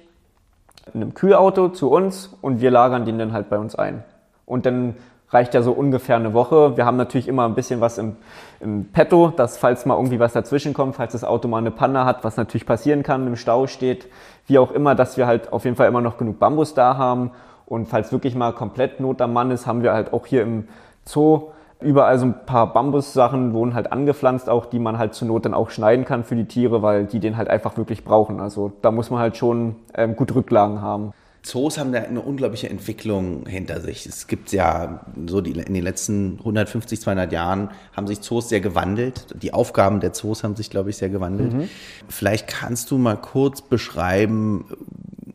in 0.93 1.01
einem 1.01 1.13
Kühlauto 1.13 1.69
zu 1.69 1.89
uns 1.89 2.33
und 2.41 2.61
wir 2.61 2.71
lagern 2.71 3.05
den 3.05 3.19
dann 3.19 3.33
halt 3.33 3.49
bei 3.49 3.57
uns 3.57 3.75
ein. 3.75 4.03
Und 4.47 4.65
dann 4.65 4.95
reicht 5.29 5.53
ja 5.53 5.61
so 5.61 5.73
ungefähr 5.73 6.15
eine 6.15 6.33
Woche. 6.33 6.77
Wir 6.77 6.85
haben 6.85 6.97
natürlich 6.97 7.27
immer 7.27 7.45
ein 7.45 7.53
bisschen 7.53 7.81
was 7.81 7.99
im, 7.99 8.15
im 8.59 8.85
Petto, 8.85 9.33
dass 9.35 9.57
falls 9.57 9.85
mal 9.85 9.95
irgendwie 9.95 10.19
was 10.19 10.33
dazwischen 10.33 10.73
kommt, 10.73 10.95
falls 10.95 11.11
das 11.11 11.23
Auto 11.23 11.47
mal 11.47 11.57
eine 11.57 11.69
Panne 11.69 12.05
hat, 12.05 12.23
was 12.23 12.37
natürlich 12.37 12.65
passieren 12.65 13.03
kann, 13.03 13.27
im 13.27 13.35
Stau 13.35 13.67
steht, 13.67 14.07
wie 14.47 14.57
auch 14.57 14.71
immer, 14.71 14.95
dass 14.95 15.17
wir 15.17 15.27
halt 15.27 15.51
auf 15.53 15.65
jeden 15.65 15.75
Fall 15.75 15.87
immer 15.87 16.01
noch 16.01 16.17
genug 16.17 16.39
Bambus 16.39 16.73
da 16.73 16.97
haben. 16.97 17.31
Und 17.65 17.89
falls 17.89 18.11
wirklich 18.11 18.33
mal 18.33 18.53
komplett 18.53 19.01
Not 19.01 19.21
am 19.21 19.33
Mann 19.33 19.51
ist, 19.51 19.67
haben 19.67 19.83
wir 19.83 19.93
halt 19.93 20.13
auch 20.13 20.25
hier 20.25 20.41
im 20.41 20.69
Zoo 21.03 21.51
überall 21.81 22.17
so 22.17 22.25
ein 22.25 22.45
paar 22.45 22.73
Bambussachen 22.73 23.53
wurden 23.53 23.75
halt 23.75 23.91
angepflanzt, 23.91 24.49
auch 24.49 24.65
die 24.65 24.79
man 24.79 24.97
halt 24.97 25.13
zur 25.13 25.27
Not 25.27 25.45
dann 25.45 25.53
auch 25.53 25.69
schneiden 25.69 26.05
kann 26.05 26.23
für 26.23 26.35
die 26.35 26.45
Tiere, 26.45 26.81
weil 26.81 27.05
die 27.05 27.19
den 27.19 27.37
halt 27.37 27.49
einfach 27.49 27.77
wirklich 27.77 28.03
brauchen. 28.03 28.39
Also 28.39 28.71
da 28.81 28.91
muss 28.91 29.11
man 29.11 29.19
halt 29.19 29.37
schon 29.37 29.75
ähm, 29.93 30.15
gut 30.15 30.33
Rücklagen 30.33 30.81
haben. 30.81 31.13
Zoos 31.47 31.77
haben 31.77 31.91
da 31.91 31.99
eine 31.99 32.21
unglaubliche 32.21 32.69
Entwicklung 32.69 33.45
hinter 33.47 33.79
sich. 33.81 34.05
Es 34.05 34.27
gibt 34.27 34.51
ja 34.51 35.05
so 35.27 35.41
die, 35.41 35.51
in 35.51 35.73
den 35.73 35.83
letzten 35.83 36.37
150, 36.39 36.99
200 36.99 37.31
Jahren 37.31 37.69
haben 37.95 38.07
sich 38.07 38.21
Zoos 38.21 38.49
sehr 38.49 38.59
gewandelt. 38.59 39.27
Die 39.41 39.53
Aufgaben 39.53 39.99
der 39.99 40.13
Zoos 40.13 40.43
haben 40.43 40.55
sich, 40.55 40.69
glaube 40.69 40.89
ich, 40.89 40.97
sehr 40.97 41.09
gewandelt. 41.09 41.53
Mhm. 41.53 41.69
Vielleicht 42.09 42.47
kannst 42.47 42.91
du 42.91 42.97
mal 42.97 43.15
kurz 43.15 43.61
beschreiben, 43.61 44.65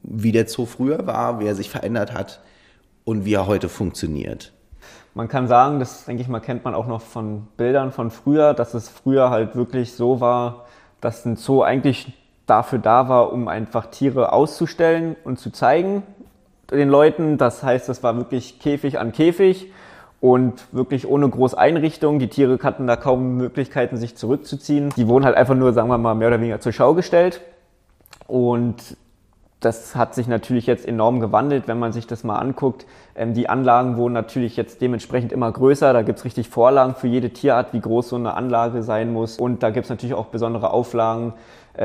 wie 0.03 0.33
der 0.33 0.47
Zoo 0.47 0.67
früher 0.67 1.07
war, 1.07 1.41
wie 1.41 1.47
er 1.47 1.55
sich 1.55 1.71
verändert 1.71 2.13
hat 2.13 2.41
und 3.05 3.25
wie 3.25 3.35
er 3.35 3.47
heute 3.47 3.69
funktioniert. 3.69 4.53
Man 5.15 5.29
kann 5.29 5.49
sagen, 5.49 5.79
das 5.79 6.05
denke 6.05 6.23
ich 6.23 6.29
mal, 6.29 6.41
kennt 6.41 6.65
man 6.65 6.75
auch 6.75 6.87
noch 6.87 7.01
von 7.01 7.47
Bildern 7.57 7.93
von 7.93 8.11
früher, 8.11 8.55
dass 8.55 8.75
es 8.75 8.89
früher 8.89 9.31
halt 9.31 9.57
wirklich 9.57 9.93
so 9.93 10.21
war, 10.21 10.67
dass 11.01 11.25
ein 11.25 11.37
Zoo 11.37 11.63
eigentlich 11.63 12.13
dafür 12.47 12.79
da 12.79 13.09
war, 13.09 13.33
um 13.33 13.49
einfach 13.49 13.87
Tiere 13.87 14.33
auszustellen 14.33 15.17
und 15.25 15.39
zu 15.39 15.51
zeigen 15.51 16.03
den 16.71 16.89
Leuten. 16.89 17.39
Das 17.39 17.63
heißt, 17.63 17.89
das 17.89 18.03
war 18.03 18.17
wirklich 18.17 18.59
Käfig 18.59 18.99
an 18.99 19.13
Käfig 19.13 19.71
und 20.21 20.67
wirklich 20.73 21.07
ohne 21.09 21.29
große 21.29 21.57
Einrichtung. 21.57 22.19
Die 22.19 22.29
Tiere 22.29 22.59
hatten 22.63 22.87
da 22.87 22.97
kaum 22.97 23.37
Möglichkeiten, 23.37 23.97
sich 23.97 24.17
zurückzuziehen. 24.17 24.91
Die 24.97 25.09
wurden 25.09 25.25
halt 25.25 25.37
einfach 25.37 25.55
nur, 25.55 25.73
sagen 25.73 25.89
wir 25.89 25.99
mal, 25.99 26.15
mehr 26.15 26.29
oder 26.29 26.41
weniger 26.41 26.61
zur 26.61 26.73
Schau 26.73 26.95
gestellt. 26.95 27.41
Und 28.27 28.97
das 29.61 29.95
hat 29.95 30.15
sich 30.15 30.27
natürlich 30.27 30.67
jetzt 30.67 30.87
enorm 30.87 31.21
gewandelt, 31.21 31.69
wenn 31.69 31.79
man 31.79 31.93
sich 31.93 32.07
das 32.07 32.25
mal 32.25 32.39
anguckt. 32.39 32.85
Ähm, 33.15 33.35
die 33.35 33.49
Anlagen 33.49 33.97
wurden 33.97 34.13
natürlich 34.13 34.57
jetzt 34.57 34.81
dementsprechend 34.81 35.33
immer 35.33 35.53
größer. 35.53 35.93
Da 35.93 36.03
gibt 36.03 36.19
es 36.19 36.25
richtig 36.25 36.49
Vorlagen 36.49 36.95
für 36.95 37.07
jede 37.07 37.31
Tierart, 37.31 37.73
wie 37.73 37.81
groß 37.81 38.09
so 38.09 38.17
eine 38.17 38.35
Anlage 38.35 38.83
sein 38.83 39.13
muss. 39.13 39.39
Und 39.39 39.63
da 39.63 39.71
gibt 39.71 39.85
es 39.85 39.91
natürlich 39.91 40.15
auch 40.15 40.27
besondere 40.27 40.71
Auflagen 40.71 41.35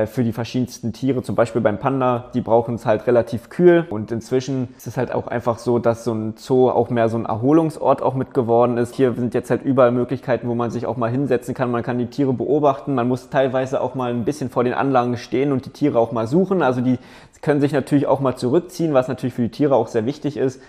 für 0.06 0.22
die 0.22 0.32
verschiedensten 0.32 0.92
Tiere. 0.92 1.22
Zum 1.22 1.34
Beispiel 1.34 1.62
beim 1.62 1.78
Panda, 1.78 2.26
die 2.34 2.42
brauchen 2.42 2.74
es 2.74 2.84
halt 2.84 3.06
relativ 3.06 3.48
kühl. 3.48 3.86
Und 3.88 4.12
inzwischen 4.12 4.68
ist 4.76 4.86
es 4.86 4.98
halt 4.98 5.12
auch 5.12 5.28
einfach 5.28 5.58
so, 5.58 5.78
dass 5.78 6.04
so 6.04 6.12
ein 6.12 6.34
Zoo 6.36 6.68
auch 6.68 6.90
mehr 6.90 7.08
so 7.08 7.16
ein 7.16 7.24
Erholungsort 7.24 8.02
auch 8.02 8.14
mit 8.14 8.34
geworden 8.34 8.76
ist. 8.76 8.94
Hier 8.94 9.14
sind 9.14 9.32
jetzt 9.32 9.48
halt 9.48 9.62
überall 9.62 9.90
Möglichkeiten, 9.90 10.46
wo 10.46 10.54
man 10.54 10.70
sich 10.70 10.84
auch 10.84 10.98
mal 10.98 11.10
hinsetzen 11.10 11.54
kann. 11.54 11.70
Man 11.70 11.82
kann 11.82 11.98
die 11.98 12.06
Tiere 12.06 12.34
beobachten. 12.34 12.94
Man 12.94 13.08
muss 13.08 13.30
teilweise 13.30 13.80
auch 13.80 13.94
mal 13.94 14.10
ein 14.10 14.26
bisschen 14.26 14.50
vor 14.50 14.62
den 14.62 14.74
Anlagen 14.74 15.16
stehen 15.16 15.52
und 15.52 15.64
die 15.64 15.70
Tiere 15.70 15.98
auch 15.98 16.12
mal 16.12 16.26
suchen. 16.26 16.60
Also 16.60 16.82
die 16.82 16.98
können 17.40 17.62
sich 17.62 17.72
natürlich 17.72 18.06
auch 18.06 18.20
mal 18.20 18.36
zurückziehen, 18.36 18.92
was 18.92 19.08
natürlich 19.08 19.34
für 19.34 19.42
die 19.42 19.50
Tiere 19.50 19.74
auch 19.74 19.88
sehr 19.88 20.04
wichtig 20.04 20.36
ist. 20.36 20.60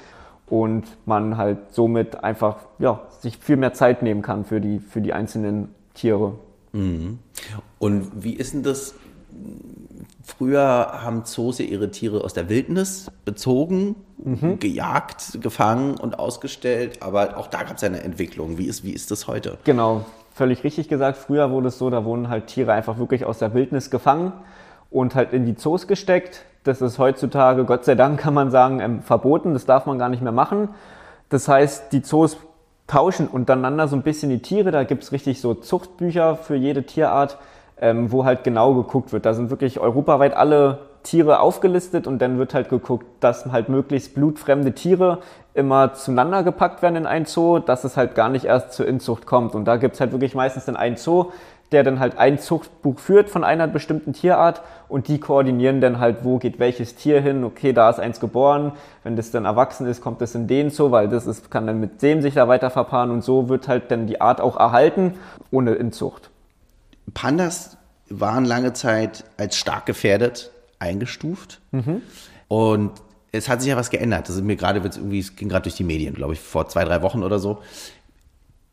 Und 0.48 0.86
man 1.06 1.36
halt 1.36 1.58
somit 1.72 2.24
einfach 2.24 2.56
ja, 2.80 3.02
sich 3.20 3.38
viel 3.38 3.58
mehr 3.58 3.74
Zeit 3.74 4.02
nehmen 4.02 4.22
kann 4.22 4.46
für 4.46 4.62
die, 4.62 4.80
für 4.80 5.02
die 5.02 5.12
einzelnen 5.12 5.76
Tiere. 5.94 6.36
Mhm. 6.72 7.20
Und 7.80 8.24
wie 8.24 8.34
ist 8.34 8.54
denn 8.54 8.64
das 8.64 8.96
Früher 10.24 11.02
haben 11.02 11.26
Zoos 11.26 11.58
ja 11.60 11.66
ihre 11.66 11.90
Tiere 11.92 12.24
aus 12.24 12.34
der 12.34 12.50
Wildnis 12.50 13.12
bezogen, 13.26 13.96
mhm. 14.24 14.60
gejagt, 14.60 15.42
gefangen 15.42 15.98
und 15.98 16.20
ausgestellt, 16.20 17.02
aber 17.02 17.38
auch 17.38 17.48
da 17.48 17.64
gab 17.64 17.78
es 17.78 17.84
eine 17.84 18.04
Entwicklung. 18.04 18.58
Wie 18.58 18.68
ist, 18.68 18.84
wie 18.84 18.92
ist 18.92 19.12
das 19.12 19.28
heute? 19.28 19.58
Genau, 19.64 20.06
völlig 20.34 20.64
richtig 20.64 20.88
gesagt. 20.88 21.18
Früher 21.18 21.52
wurde 21.52 21.70
es 21.70 21.80
so, 21.80 21.90
da 21.90 22.06
wurden 22.06 22.30
halt 22.30 22.48
Tiere 22.48 22.74
einfach 22.74 23.00
wirklich 23.00 23.26
aus 23.26 23.40
der 23.40 23.54
Wildnis 23.54 23.90
gefangen 23.90 24.34
und 24.92 25.15
halt 25.15 25.34
in 25.34 25.46
die 25.46 25.56
Zoos 25.56 25.88
gesteckt. 25.88 26.43
Das 26.63 26.82
ist 26.82 27.00
heutzutage, 27.00 27.65
Gott 27.65 27.86
sei 27.86 27.96
Dank 27.96 28.20
kann 28.20 28.34
man 28.34 28.52
sagen, 28.52 28.82
ähm, 28.82 29.02
verboten. 29.02 29.54
Das 29.54 29.65
darf 29.65 29.86
man 29.86 29.98
gar 29.98 30.10
nicht 30.10 30.22
mehr 30.22 30.32
machen. 30.32 30.70
Das 31.30 31.48
heißt, 31.48 31.91
die 31.91 32.02
Zoos 32.02 32.38
tauschen 32.89 33.28
untereinander 33.28 33.88
so 33.88 33.95
ein 33.95 34.02
bisschen 34.02 34.30
die 34.30 34.41
Tiere. 34.41 34.71
Da 34.71 34.84
gibt 34.84 35.04
es 35.04 35.13
richtig 35.13 35.39
so 35.39 35.54
Zuchtbücher 35.54 36.36
für 36.36 36.56
jede 36.56 36.84
Tierart 36.84 37.38
ähm, 37.82 38.12
wo 38.12 38.25
halt 38.25 38.43
genau 38.43 38.73
geguckt 38.73 39.13
wird. 39.13 39.25
Da 39.25 39.34
sind 39.34 39.49
wirklich 39.49 39.80
europaweit 39.80 40.36
alle 40.36 40.80
Tiere 41.04 41.39
aufgelistet 41.39 42.08
und 42.08 42.19
dann 42.19 42.38
wird 42.38 42.54
halt 42.54 42.69
geguckt, 42.69 43.06
dass 43.21 43.45
halt 43.45 43.69
möglichst 43.69 44.15
blutfremde 44.15 44.73
Tiere 44.73 45.19
immer 45.54 45.93
zueinander 45.93 46.43
gepackt 46.43 46.82
werden 46.82 46.97
in 46.97 47.06
ein 47.06 47.25
Zoo, 47.25 47.60
dass 47.60 47.86
es 47.86 47.95
halt 47.95 48.15
gar 48.15 48.30
nicht 48.30 48.45
erst 48.45 48.73
zur 48.73 48.86
Inzucht 48.86 49.25
kommt. 49.25 49.56
Und 49.56 49.65
da 49.65 49.78
gibt's 49.78 49.99
halt 50.02 50.12
wirklich 50.12 50.36
meistens 50.36 50.65
dann 50.65 50.75
einen 50.75 50.97
Zoo, 50.97 51.32
der 51.71 51.84
dann 51.84 51.99
halt 51.99 52.17
ein 52.17 52.39
Zuchtbuch 52.39 52.99
führt 52.99 53.29
von 53.29 53.43
einer 53.43 53.67
bestimmten 53.67 54.13
Tierart 54.13 54.62
und 54.88 55.08
die 55.08 55.19
koordinieren 55.19 55.82
dann 55.82 55.99
halt, 55.99 56.23
wo 56.23 56.38
geht 56.38 56.60
welches 56.60 56.95
Tier 56.95 57.21
hin, 57.21 57.43
okay, 57.43 57.73
da 57.73 57.89
ist 57.89 57.99
eins 57.99 58.19
geboren, 58.19 58.71
wenn 59.03 59.15
das 59.15 59.32
dann 59.32 59.45
erwachsen 59.45 59.86
ist, 59.86 60.01
kommt 60.01 60.21
es 60.21 60.34
in 60.36 60.47
den 60.47 60.71
Zoo, 60.71 60.91
weil 60.91 61.08
das 61.08 61.27
ist, 61.27 61.51
kann 61.51 61.67
dann 61.67 61.79
mit 61.79 62.01
dem 62.01 62.21
sich 62.21 62.34
da 62.34 62.47
weiter 62.47 62.69
verpaaren 62.69 63.12
und 63.12 63.23
so 63.23 63.49
wird 63.49 63.67
halt 63.67 63.91
dann 63.91 64.08
die 64.08 64.19
Art 64.19 64.41
auch 64.41 64.58
erhalten, 64.58 65.13
ohne 65.51 65.73
Inzucht. 65.73 66.29
Pandas 67.13 67.77
waren 68.10 68.45
lange 68.45 68.73
Zeit 68.73 69.23
als 69.38 69.55
stark 69.55 69.86
gefährdet 69.86 70.51
eingestuft. 70.79 71.60
Mhm. 71.71 72.01
Und 72.47 72.91
es 73.32 73.47
hat 73.47 73.62
sich 73.62 73.69
ja 73.69 73.77
was 73.77 73.89
geändert. 73.89 74.27
Das 74.27 74.36
ist 74.36 74.43
mir 74.43 74.55
gerade, 74.55 74.79
irgendwie, 74.79 75.19
es 75.19 75.36
ging 75.36 75.49
gerade 75.49 75.63
durch 75.63 75.75
die 75.75 75.84
Medien, 75.84 76.15
glaube 76.15 76.34
ich, 76.34 76.39
vor 76.39 76.67
zwei, 76.67 76.84
drei 76.84 77.01
Wochen 77.01 77.23
oder 77.23 77.38
so. 77.38 77.60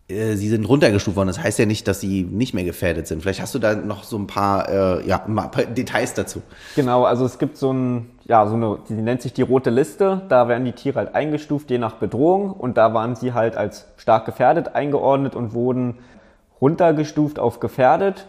Äh, 0.09 0.35
sie 0.35 0.49
sind 0.49 0.69
runtergestuft 0.69 1.17
worden. 1.17 1.29
Das 1.29 1.43
heißt 1.43 1.59
ja 1.59 1.67
nicht, 1.67 1.89
dass 1.89 2.01
sie 2.01 2.23
nicht 2.23 2.55
mehr 2.55 2.65
gefährdet 2.65 3.07
sind. 3.07 3.23
Vielleicht 3.23 3.41
hast 3.41 3.55
du 3.55 3.59
da 3.59 3.75
noch 3.75 4.05
so 4.05 4.17
ein 4.19 4.27
paar, 4.27 4.69
äh, 4.69 5.07
ja, 5.07 5.23
ein 5.27 5.35
paar 5.35 5.65
Details 5.65 6.15
dazu. 6.15 6.43
Genau, 6.75 7.05
also 7.05 7.25
es 7.25 7.39
gibt 7.39 7.57
so 7.57 7.73
ein, 7.73 8.11
ja, 8.25 8.47
so 8.47 8.55
eine, 8.55 8.79
die 8.89 8.95
nennt 8.95 9.23
sich 9.23 9.33
die 9.33 9.43
rote 9.43 9.71
Liste. 9.71 10.23
Da 10.29 10.49
werden 10.49 10.65
die 10.65 10.73
Tiere 10.73 10.99
halt 10.99 11.15
eingestuft, 11.15 11.71
je 11.71 11.79
nach 11.79 11.95
Bedrohung. 11.95 12.53
Und 12.53 12.77
da 12.77 12.95
waren 12.95 13.17
sie 13.17 13.33
halt 13.33 13.57
als 13.57 13.87
stark 13.97 14.27
gefährdet 14.27 14.75
eingeordnet 14.75 15.35
und 15.35 15.55
wurden 15.55 15.97
runtergestuft 16.61 17.39
auf 17.39 17.61
gefährdet 17.61 18.27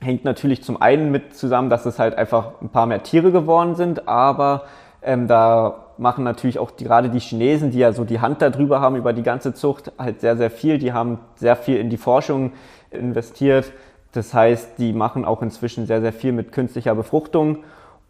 hängt 0.00 0.24
natürlich 0.24 0.62
zum 0.62 0.80
einen 0.80 1.10
mit 1.10 1.36
zusammen, 1.36 1.70
dass 1.70 1.86
es 1.86 1.98
halt 1.98 2.14
einfach 2.14 2.52
ein 2.62 2.70
paar 2.70 2.86
mehr 2.86 3.02
Tiere 3.02 3.32
geworden 3.32 3.74
sind, 3.74 4.08
aber 4.08 4.64
ähm, 5.02 5.28
da 5.28 5.86
machen 6.00 6.24
natürlich 6.24 6.58
auch 6.58 6.70
die, 6.70 6.84
gerade 6.84 7.10
die 7.10 7.20
Chinesen, 7.20 7.70
die 7.70 7.78
ja 7.78 7.92
so 7.92 8.04
die 8.04 8.20
Hand 8.20 8.42
darüber 8.42 8.80
haben 8.80 8.96
über 8.96 9.12
die 9.12 9.22
ganze 9.22 9.54
Zucht, 9.54 9.92
halt 9.98 10.20
sehr, 10.20 10.36
sehr 10.36 10.50
viel. 10.50 10.78
Die 10.78 10.92
haben 10.92 11.18
sehr 11.36 11.56
viel 11.56 11.76
in 11.76 11.90
die 11.90 11.98
Forschung 11.98 12.52
investiert. 12.90 13.72
Das 14.12 14.34
heißt, 14.34 14.78
die 14.78 14.92
machen 14.92 15.24
auch 15.24 15.42
inzwischen 15.42 15.86
sehr, 15.86 16.00
sehr 16.00 16.12
viel 16.12 16.32
mit 16.32 16.50
künstlicher 16.50 16.94
Befruchtung 16.94 17.58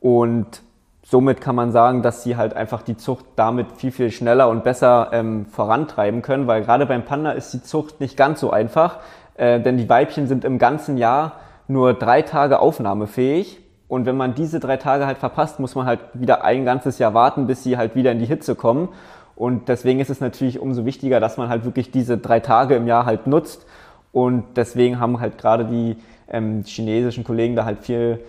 und 0.00 0.62
somit 1.03 1.40
kann 1.40 1.55
man 1.55 1.72
sagen, 1.72 2.03
dass 2.03 2.22
sie 2.22 2.37
halt 2.37 2.55
einfach 2.55 2.83
die 2.83 2.96
Zucht 2.96 3.26
damit 3.37 3.72
viel, 3.72 3.90
viel 3.90 4.11
schneller 4.11 4.48
und 4.48 4.64
besser 4.64 5.11
ähm, 5.12 5.44
vorantreiben 5.46 6.22
können, 6.22 6.46
weil 6.46 6.62
gerade 6.62 6.87
beim 6.87 7.05
Panda 7.05 7.33
ist 7.33 7.53
die 7.53 7.62
Zucht 7.62 8.00
nicht 8.00 8.16
ganz 8.16 8.40
so 8.40 8.50
einfach, 8.50 9.00
äh, 9.35 9.61
denn 9.61 9.76
die 9.76 9.88
Weibchen 9.88 10.26
sind 10.26 10.44
im 10.44 10.59
ganzen 10.59 10.96
Jahr 10.96 11.40
nur 11.68 11.94
drei 11.94 12.22
Tage 12.22 12.61
aufnahmefähig. 12.61 13.61
Und 13.90 14.07
wenn 14.07 14.16
man 14.16 14.37
diese 14.37 14.61
drei 14.61 14.76
Tage 14.76 15.05
halt 15.05 15.18
verpasst, 15.18 15.59
muss 15.59 15.74
man 15.74 15.85
halt 15.85 15.98
wieder 16.14 16.44
ein 16.44 16.64
ganzes 16.64 17.00
Jahr 17.00 17.12
warten, 17.12 17.48
bis 17.48 17.64
sie 17.64 17.76
halt 17.76 17.96
wieder 17.96 18.12
in 18.12 18.20
die 18.20 18.24
Hitze 18.24 18.55
kommen. 18.55 18.90
Und 19.35 19.68
deswegen 19.68 19.98
ist 19.98 20.11
es 20.11 20.20
natürlich 20.20 20.61
umso 20.61 20.85
wichtiger, 20.87 21.18
dass 21.18 21.37
man 21.37 21.48
halt 21.48 21.64
wirklich 21.64 21.90
diese 21.90 22.16
drei 22.16 22.38
Tage 22.38 22.76
im 22.76 22.87
Jahr 22.87 23.05
halt 23.05 23.26
nutzt. 23.26 23.66
Und 24.12 24.44
deswegen 24.55 25.00
haben 25.00 25.18
halt 25.18 25.38
gerade 25.38 25.64
die 25.64 25.96
ähm, 26.29 26.62
chinesischen 26.64 27.24
Kollegen 27.24 27.57
da 27.57 27.64
halt 27.64 27.81
viel 27.81 28.20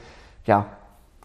ja, 0.46 0.66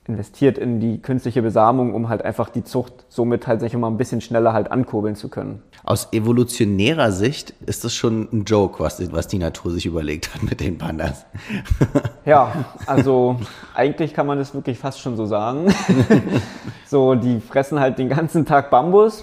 investiert 0.06 0.58
in 0.58 0.80
die 0.80 1.00
künstliche 1.00 1.40
Besamung, 1.40 1.94
um 1.94 2.10
halt 2.10 2.22
einfach 2.22 2.50
die 2.50 2.62
Zucht 2.62 3.06
somit 3.08 3.46
halt 3.46 3.60
sich 3.60 3.72
immer 3.72 3.90
ein 3.90 3.96
bisschen 3.96 4.20
schneller 4.20 4.52
halt 4.52 4.70
ankurbeln 4.70 5.16
zu 5.16 5.30
können. 5.30 5.62
Aus 5.82 6.12
evolutionärer 6.12 7.10
Sicht 7.10 7.54
ist 7.64 7.84
das 7.84 7.94
schon 7.94 8.28
ein 8.30 8.44
Joke, 8.44 8.82
was, 8.82 9.00
was 9.12 9.28
die 9.28 9.38
Natur 9.38 9.72
sich 9.72 9.86
überlegt 9.86 10.34
hat 10.34 10.42
mit 10.42 10.60
den 10.60 10.76
Pandas. 10.76 11.24
Ja, 12.26 12.52
also 12.86 13.36
eigentlich 13.72 14.12
kann 14.12 14.26
man 14.26 14.36
das 14.36 14.52
wirklich 14.52 14.80
fast 14.80 15.00
schon 15.00 15.16
so 15.16 15.26
sagen. 15.26 15.72
so, 16.86 17.14
die 17.14 17.38
fressen 17.38 17.78
halt 17.78 18.00
den 18.00 18.08
ganzen 18.08 18.44
Tag 18.44 18.68
Bambus, 18.68 19.22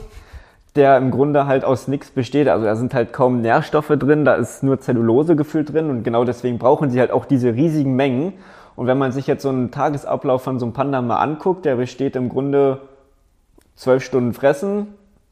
der 0.78 0.96
im 0.98 1.12
Grunde 1.12 1.46
halt 1.46 1.66
aus 1.66 1.90
nichts 1.90 2.12
besteht. 2.12 2.48
Also 2.48 2.64
da 2.64 2.78
sind 2.78 2.94
halt 2.94 3.12
kaum 3.12 3.42
Nährstoffe 3.42 3.92
drin, 4.00 4.24
da 4.24 4.36
ist 4.36 4.64
nur 4.64 4.80
Zellulose 4.80 5.36
gefüllt 5.36 5.74
drin 5.74 5.90
und 5.90 6.04
genau 6.04 6.24
deswegen 6.24 6.60
brauchen 6.60 6.90
sie 6.92 7.00
halt 7.02 7.12
auch 7.12 7.26
diese 7.26 7.54
riesigen 7.54 7.98
Mengen. 7.98 8.34
Und 8.78 8.88
wenn 8.88 8.98
man 8.98 9.12
sich 9.12 9.28
jetzt 9.28 9.44
so 9.44 9.50
einen 9.50 9.70
Tagesablauf 9.70 10.42
von 10.42 10.58
so 10.58 10.66
einem 10.66 10.74
Panda 10.74 11.02
mal 11.02 11.18
anguckt, 11.18 11.66
der 11.66 11.76
besteht 11.76 12.16
im 12.16 12.30
Grunde 12.30 12.80
zwölf 13.76 14.02
Stunden 14.06 14.32
fressen, 14.32 14.88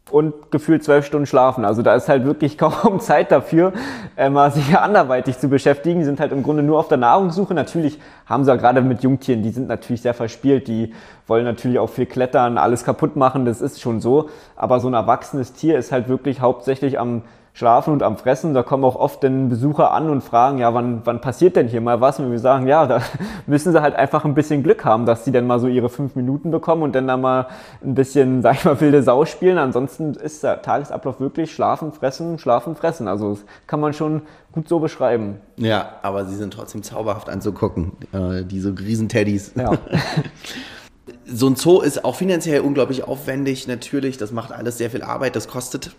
und 0.10 0.52
gefühlt 0.52 0.84
zwölf 0.84 1.06
Stunden 1.06 1.26
schlafen. 1.26 1.64
Also 1.64 1.82
da 1.82 1.96
ist 1.96 2.10
halt 2.10 2.26
wirklich 2.26 2.58
kaum 2.58 3.00
Zeit 3.00 3.32
dafür, 3.32 3.74
äh, 4.18 4.30
mal 4.30 4.52
sich 4.52 4.78
anderweitig 4.78 5.38
zu 5.38 5.48
beschäftigen. 5.48 6.00
Die 6.00 6.06
sind 6.06 6.20
halt 6.20 6.32
im 6.32 6.44
Grunde 6.44 6.64
nur 6.64 6.80
auf 6.80 6.88
der 6.88 6.98
Nahrungssuche. 6.98 7.54
Natürlich 7.54 8.00
haben 8.26 8.44
sie 8.44 8.52
ja 8.52 8.58
gerade 8.58 8.82
mit 8.82 9.04
Jungtieren, 9.04 9.44
die 9.44 9.52
sind 9.52 9.68
natürlich 9.68 10.02
sehr 10.02 10.14
verspielt, 10.14 10.68
die 10.68 10.94
wollen 11.28 11.46
natürlich 11.46 11.80
auch 11.80 11.90
viel 11.90 12.06
klettern, 12.06 12.58
alles 12.58 12.84
kaputt 12.84 13.16
machen, 13.16 13.46
das 13.46 13.62
ist 13.62 13.80
schon 13.80 14.02
so. 14.02 14.30
Aber 14.56 14.80
so 14.80 14.88
ein 14.88 14.94
erwachsenes 14.94 15.54
Tier 15.54 15.78
ist 15.78 15.92
halt 15.92 16.10
wirklich 16.10 16.42
hauptsächlich 16.42 17.00
am 17.00 17.24
Schlafen 17.54 17.92
und 17.92 18.02
am 18.02 18.18
Fressen. 18.18 18.54
Da 18.54 18.64
kommen 18.64 18.84
auch 18.84 18.96
oft 18.96 19.24
dann 19.24 19.50
Besucher 19.50 19.92
an 19.92 20.10
und 20.10 20.22
fragen, 20.22 20.58
ja, 20.58 20.74
wann, 20.74 21.02
wann 21.04 21.20
passiert 21.20 21.56
denn 21.56 21.68
hier 21.68 21.82
mal 21.82 22.00
was? 22.00 22.20
Und 22.20 22.32
wir 22.32 22.40
sagen, 22.40 22.68
ja, 22.68 22.86
da 22.86 23.02
müssen 23.46 23.72
sie 23.72 23.82
halt 23.82 23.96
einfach 23.96 24.24
ein 24.24 24.34
bisschen 24.34 24.64
Glück 24.64 24.86
haben, 24.86 25.06
dass 25.06 25.26
sie 25.26 25.32
dann 25.32 25.48
mal 25.48 25.60
so 25.60 25.68
ihre 25.68 25.90
fünf 25.90 26.16
Minuten 26.16 26.52
bekommen 26.52 26.84
und 26.84 26.96
dann 26.96 27.08
da 27.08 27.18
mal 27.18 27.48
ein 27.84 27.94
bisschen, 27.94 28.42
sag 28.42 28.56
ich 28.56 28.66
mal, 28.66 28.80
wilde 28.80 29.04
Sau 29.04 29.26
spielen. 29.26 29.58
Ansonsten 29.58 30.14
ist 30.14 30.44
der 30.44 30.62
Tagesablauf 30.62 31.20
wirklich 31.20 31.54
schlafen, 31.54 31.92
fressen, 31.92 32.40
schlafen, 32.40 32.76
fressen. 32.76 33.08
Also 33.08 33.32
das 33.32 33.46
kann 33.68 33.80
man 33.80 33.94
schon 33.94 34.22
gut 34.54 34.68
so 34.68 34.80
beschreiben. 34.80 35.38
Ja, 35.58 35.94
aber 36.02 36.26
sie 36.26 36.36
sind 36.36 36.54
trotzdem 36.54 36.84
zauberhaft 36.84 37.30
anzugucken, 37.30 37.94
äh, 38.14 38.44
diese 38.44 38.78
Riesenteddys. 38.78 39.54
Ja. 39.56 39.72
so 41.26 41.48
ein 41.48 41.56
Zoo 41.56 41.82
ist 41.82 42.04
auch 42.06 42.16
finanziell 42.16 42.62
unglaublich 42.62 43.08
aufwendig, 43.08 43.68
natürlich. 43.68 44.18
Das 44.18 44.32
macht 44.32 44.52
alles 44.52 44.78
sehr 44.78 44.90
viel 44.90 45.02
Arbeit, 45.02 45.36
das 45.36 45.48
kostet 45.48 45.92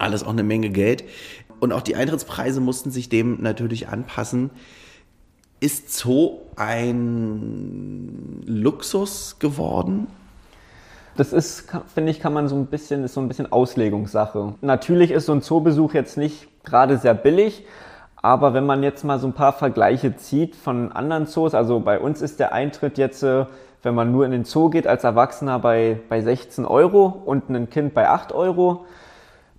alles 0.00 0.24
auch 0.24 0.30
eine 0.30 0.42
Menge 0.42 0.70
Geld. 0.70 1.04
Und 1.60 1.72
auch 1.72 1.82
die 1.82 1.96
Eintrittspreise 1.96 2.60
mussten 2.60 2.90
sich 2.90 3.08
dem 3.08 3.42
natürlich 3.42 3.88
anpassen. 3.88 4.50
Ist 5.60 5.92
Zoo 5.92 6.38
ein 6.56 8.42
Luxus 8.46 9.38
geworden? 9.38 10.06
Das 11.16 11.34
ist, 11.34 11.68
finde 11.92 12.10
ich, 12.10 12.20
kann 12.20 12.32
man 12.32 12.48
so 12.48 12.56
ein 12.56 12.66
bisschen, 12.66 13.04
ist 13.04 13.14
so 13.14 13.20
ein 13.20 13.28
bisschen 13.28 13.52
Auslegungssache. 13.52 14.54
Natürlich 14.62 15.10
ist 15.10 15.26
so 15.26 15.32
ein 15.32 15.42
Zoobesuch 15.42 15.92
jetzt 15.92 16.16
nicht 16.16 16.48
gerade 16.64 16.96
sehr 16.96 17.12
billig, 17.12 17.66
aber 18.22 18.54
wenn 18.54 18.64
man 18.64 18.82
jetzt 18.82 19.04
mal 19.04 19.18
so 19.18 19.26
ein 19.26 19.34
paar 19.34 19.52
Vergleiche 19.52 20.16
zieht 20.16 20.56
von 20.56 20.92
anderen 20.92 21.26
Zoos, 21.26 21.54
also 21.54 21.80
bei 21.80 21.98
uns 21.98 22.22
ist 22.22 22.40
der 22.40 22.52
Eintritt 22.52 22.96
jetzt, 22.96 23.22
äh, 23.22 23.44
wenn 23.82 23.94
man 23.94 24.12
nur 24.12 24.24
in 24.24 24.30
den 24.30 24.44
Zoo 24.44 24.70
geht, 24.70 24.86
als 24.86 25.04
Erwachsener 25.04 25.58
bei, 25.58 25.98
bei 26.08 26.20
16 26.20 26.64
Euro 26.64 27.22
und 27.24 27.50
ein 27.50 27.68
Kind 27.68 27.92
bei 27.92 28.08
8 28.08 28.32
Euro. 28.32 28.86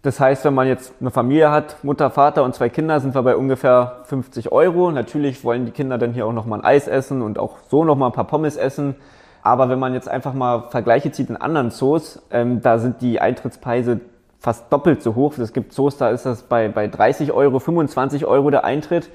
Das 0.01 0.19
heißt, 0.19 0.45
wenn 0.45 0.55
man 0.55 0.67
jetzt 0.67 0.93
eine 0.99 1.11
Familie 1.11 1.51
hat, 1.51 1.83
Mutter, 1.83 2.09
Vater 2.09 2.43
und 2.43 2.55
zwei 2.55 2.69
Kinder, 2.69 2.99
sind 2.99 3.13
wir 3.13 3.21
bei 3.21 3.35
ungefähr 3.35 3.99
50 4.05 4.51
Euro. 4.51 4.91
Natürlich 4.91 5.43
wollen 5.43 5.65
die 5.65 5.71
Kinder 5.71 5.99
dann 5.99 6.13
hier 6.13 6.25
auch 6.25 6.33
nochmal 6.33 6.59
ein 6.59 6.65
Eis 6.65 6.87
essen 6.87 7.21
und 7.21 7.37
auch 7.37 7.57
so 7.69 7.83
nochmal 7.83 8.09
ein 8.09 8.13
paar 8.13 8.25
Pommes 8.25 8.57
essen. 8.57 8.95
Aber 9.43 9.69
wenn 9.69 9.77
man 9.77 9.93
jetzt 9.93 10.09
einfach 10.09 10.33
mal 10.33 10.69
Vergleiche 10.69 11.11
zieht 11.11 11.29
in 11.29 11.37
anderen 11.37 11.69
Zoos, 11.69 12.21
ähm, 12.31 12.61
da 12.61 12.79
sind 12.79 13.01
die 13.01 13.21
Eintrittspreise 13.21 14.01
fast 14.39 14.73
doppelt 14.73 15.03
so 15.03 15.13
hoch. 15.13 15.37
Es 15.37 15.53
gibt 15.53 15.71
Zoos, 15.71 15.97
da 15.97 16.09
ist 16.09 16.25
das 16.25 16.43
bei, 16.43 16.67
bei 16.67 16.87
30 16.87 17.31
Euro, 17.31 17.59
25 17.59 18.25
Euro 18.25 18.49
der 18.49 18.63
Eintritt. 18.63 19.09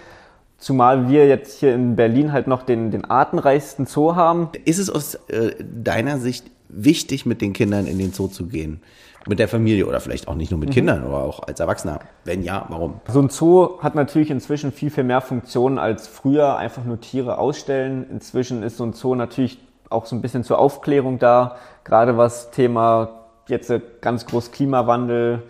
Zumal 0.58 1.08
wir 1.08 1.26
jetzt 1.26 1.58
hier 1.58 1.74
in 1.74 1.96
Berlin 1.96 2.32
halt 2.32 2.46
noch 2.46 2.62
den, 2.62 2.92
den 2.92 3.04
artenreichsten 3.04 3.86
Zoo 3.86 4.14
haben. 4.14 4.50
Ist 4.64 4.78
es 4.78 4.88
aus 4.88 5.16
äh, 5.28 5.52
deiner 5.60 6.18
Sicht 6.18 6.46
wichtig, 6.68 7.26
mit 7.26 7.40
den 7.40 7.52
Kindern 7.52 7.86
in 7.86 7.98
den 7.98 8.12
Zoo 8.12 8.28
zu 8.28 8.46
gehen? 8.46 8.80
Mit 9.28 9.38
der 9.38 9.48
Familie 9.48 9.86
oder 9.86 10.00
vielleicht 10.00 10.28
auch 10.28 10.34
nicht 10.34 10.50
nur 10.50 10.60
mit 10.60 10.68
mhm. 10.68 10.74
Kindern 10.74 11.04
oder 11.04 11.16
auch 11.16 11.42
als 11.42 11.58
Erwachsener? 11.60 12.00
Wenn 12.24 12.42
ja, 12.42 12.66
warum? 12.68 13.00
So 13.08 13.20
ein 13.20 13.28
Zoo 13.28 13.80
hat 13.80 13.94
natürlich 13.94 14.30
inzwischen 14.30 14.72
viel, 14.72 14.90
viel 14.90 15.04
mehr 15.04 15.20
Funktionen 15.20 15.78
als 15.78 16.06
früher 16.06 16.56
einfach 16.56 16.84
nur 16.84 17.00
Tiere 17.00 17.38
ausstellen. 17.38 18.06
Inzwischen 18.10 18.62
ist 18.62 18.76
so 18.76 18.84
ein 18.84 18.92
Zoo 18.92 19.14
natürlich 19.14 19.58
auch 19.90 20.06
so 20.06 20.16
ein 20.16 20.22
bisschen 20.22 20.44
zur 20.44 20.58
Aufklärung 20.58 21.18
da, 21.18 21.56
gerade 21.84 22.16
was 22.16 22.50
Thema 22.50 23.26
jetzt 23.48 23.72
ganz 24.00 24.26
groß 24.26 24.52
Klimawandel, 24.52 25.42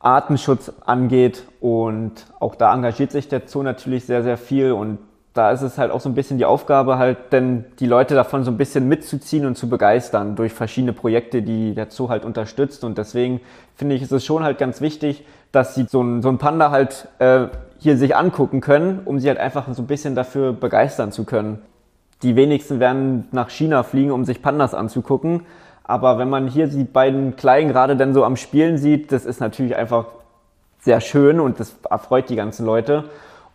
Artenschutz 0.00 0.72
angeht. 0.84 1.44
Und 1.60 2.26
auch 2.40 2.54
da 2.54 2.74
engagiert 2.74 3.12
sich 3.12 3.28
der 3.28 3.42
Zoo 3.46 3.62
natürlich 3.62 4.04
sehr, 4.06 4.22
sehr 4.22 4.38
viel 4.38 4.72
und 4.72 4.98
da 5.38 5.52
ist 5.52 5.62
es 5.62 5.78
halt 5.78 5.92
auch 5.92 6.00
so 6.00 6.08
ein 6.08 6.16
bisschen 6.16 6.36
die 6.36 6.44
Aufgabe, 6.44 6.98
halt 6.98 7.32
denn 7.32 7.64
die 7.78 7.86
Leute 7.86 8.16
davon 8.16 8.42
so 8.42 8.50
ein 8.50 8.56
bisschen 8.56 8.88
mitzuziehen 8.88 9.46
und 9.46 9.56
zu 9.56 9.68
begeistern 9.68 10.34
durch 10.34 10.52
verschiedene 10.52 10.92
Projekte, 10.92 11.42
die 11.42 11.74
der 11.74 11.86
Zoo 11.90 12.08
halt 12.08 12.24
unterstützt. 12.24 12.82
Und 12.82 12.98
deswegen 12.98 13.40
finde 13.76 13.94
ich, 13.94 14.02
ist 14.02 14.10
es 14.10 14.26
schon 14.26 14.42
halt 14.42 14.58
ganz 14.58 14.80
wichtig, 14.80 15.24
dass 15.52 15.76
sie 15.76 15.86
so 15.88 16.02
ein, 16.02 16.22
so 16.22 16.28
ein 16.28 16.38
Panda 16.38 16.72
halt 16.72 17.06
äh, 17.20 17.46
hier 17.78 17.96
sich 17.96 18.16
angucken 18.16 18.60
können, 18.60 19.02
um 19.04 19.20
sie 19.20 19.28
halt 19.28 19.38
einfach 19.38 19.72
so 19.72 19.80
ein 19.80 19.86
bisschen 19.86 20.16
dafür 20.16 20.52
begeistern 20.52 21.12
zu 21.12 21.22
können. 21.22 21.62
Die 22.22 22.34
wenigsten 22.34 22.80
werden 22.80 23.28
nach 23.30 23.50
China 23.50 23.84
fliegen, 23.84 24.10
um 24.10 24.24
sich 24.24 24.42
Pandas 24.42 24.74
anzugucken. 24.74 25.42
Aber 25.84 26.18
wenn 26.18 26.28
man 26.28 26.48
hier 26.48 26.66
die 26.66 26.82
beiden 26.82 27.36
Kleinen 27.36 27.68
gerade 27.68 27.96
dann 27.96 28.12
so 28.12 28.24
am 28.24 28.34
Spielen 28.36 28.76
sieht, 28.76 29.12
das 29.12 29.24
ist 29.24 29.40
natürlich 29.40 29.76
einfach 29.76 30.06
sehr 30.80 31.00
schön 31.00 31.38
und 31.38 31.60
das 31.60 31.76
erfreut 31.88 32.28
die 32.28 32.36
ganzen 32.36 32.66
Leute. 32.66 33.04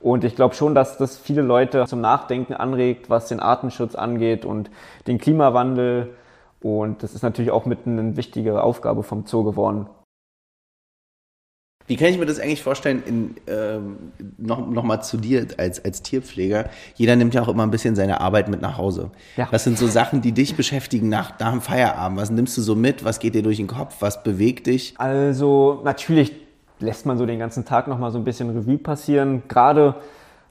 Und 0.03 0.25
ich 0.25 0.35
glaube 0.35 0.53
schon, 0.53 0.75
dass 0.75 0.97
das 0.97 1.17
viele 1.17 1.41
Leute 1.41 1.85
zum 1.87 2.01
Nachdenken 2.01 2.53
anregt, 2.53 3.09
was 3.09 3.29
den 3.29 3.39
Artenschutz 3.39 3.95
angeht 3.95 4.43
und 4.43 4.69
den 5.07 5.17
Klimawandel. 5.17 6.13
Und 6.61 7.03
das 7.03 7.15
ist 7.15 7.23
natürlich 7.23 7.51
auch 7.51 7.65
mit 7.65 7.87
eine 7.87 8.17
wichtige 8.17 8.61
Aufgabe 8.61 9.03
vom 9.03 9.25
Zoo 9.25 9.45
geworden. 9.45 9.87
Wie 11.87 11.95
kann 11.95 12.09
ich 12.09 12.17
mir 12.17 12.25
das 12.25 12.39
eigentlich 12.39 12.63
vorstellen, 12.63 13.03
in, 13.05 13.35
ähm, 13.47 14.11
noch, 14.37 14.69
noch 14.69 14.83
mal 14.83 15.01
zu 15.01 15.15
dir 15.15 15.47
als, 15.57 15.83
als 15.83 16.01
Tierpfleger? 16.01 16.69
Jeder 16.95 17.15
nimmt 17.15 17.33
ja 17.33 17.41
auch 17.41 17.47
immer 17.47 17.63
ein 17.63 17.71
bisschen 17.71 17.95
seine 17.95 18.19
Arbeit 18.19 18.49
mit 18.49 18.61
nach 18.61 18.77
Hause. 18.77 19.09
Ja. 19.37 19.47
Was 19.51 19.63
sind 19.63 19.77
so 19.77 19.87
Sachen, 19.87 20.21
die 20.21 20.33
dich 20.33 20.55
beschäftigen 20.55 21.07
nach, 21.07 21.39
nach 21.39 21.51
dem 21.51 21.61
Feierabend? 21.61 22.19
Was 22.19 22.29
nimmst 22.29 22.57
du 22.57 22.61
so 22.61 22.75
mit? 22.75 23.05
Was 23.05 23.19
geht 23.19 23.35
dir 23.35 23.43
durch 23.43 23.57
den 23.57 23.67
Kopf? 23.67 23.97
Was 24.01 24.21
bewegt 24.21 24.67
dich? 24.67 24.95
Also 24.97 25.81
natürlich 25.85 26.42
lässt 26.83 27.05
man 27.05 27.17
so 27.17 27.25
den 27.25 27.39
ganzen 27.39 27.65
Tag 27.65 27.87
nochmal 27.87 28.11
so 28.11 28.17
ein 28.17 28.23
bisschen 28.23 28.49
Revue 28.49 28.77
passieren. 28.77 29.43
Gerade 29.47 29.95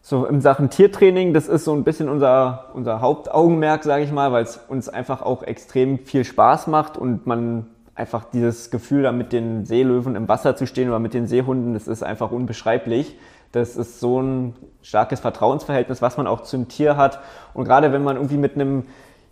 so 0.01 0.25
in 0.27 0.41
Sachen 0.41 0.71
Tiertraining, 0.71 1.33
das 1.33 1.47
ist 1.47 1.65
so 1.65 1.73
ein 1.73 1.85
bisschen 1.85 2.09
unser, 2.09 2.71
unser 2.75 3.01
Hauptaugenmerk, 3.01 3.85
sage 3.85 4.03
ich 4.03 4.11
mal, 4.11 4.33
weil 4.33 4.43
es 4.43 4.59
uns 4.69 4.89
einfach 4.89 5.23
auch 5.23 5.45
extrem 5.45 5.99
viel 6.01 6.25
Spaß 6.25 6.67
macht 6.67 6.99
und 6.99 7.27
man 7.27 7.67
einfach 7.95 8.25
dieses 8.25 8.71
Gefühl, 8.71 9.03
da 9.03 9.13
mit 9.13 9.33
den 9.33 9.65
Seelöwen 9.65 10.17
im 10.17 10.27
Wasser 10.29 10.57
zu 10.57 10.67
stehen 10.67 10.89
oder 10.89 10.99
mit 10.99 11.15
den 11.15 11.27
Seehunden, 11.27 11.75
das 11.75 11.87
ist 11.87 12.03
einfach 12.03 12.33
unbeschreiblich. 12.33 13.17
Das 13.53 13.77
ist 13.77 14.01
so 14.01 14.21
ein 14.21 14.55
starkes 14.81 15.21
Vertrauensverhältnis, 15.21 16.01
was 16.01 16.17
man 16.17 16.27
auch 16.27 16.41
zum 16.41 16.69
Tier 16.69 16.97
hat. 16.97 17.21
Und 17.53 17.65
gerade 17.65 17.93
wenn 17.93 18.03
man 18.03 18.17
irgendwie 18.17 18.39
mit 18.39 18.55
einem 18.55 18.85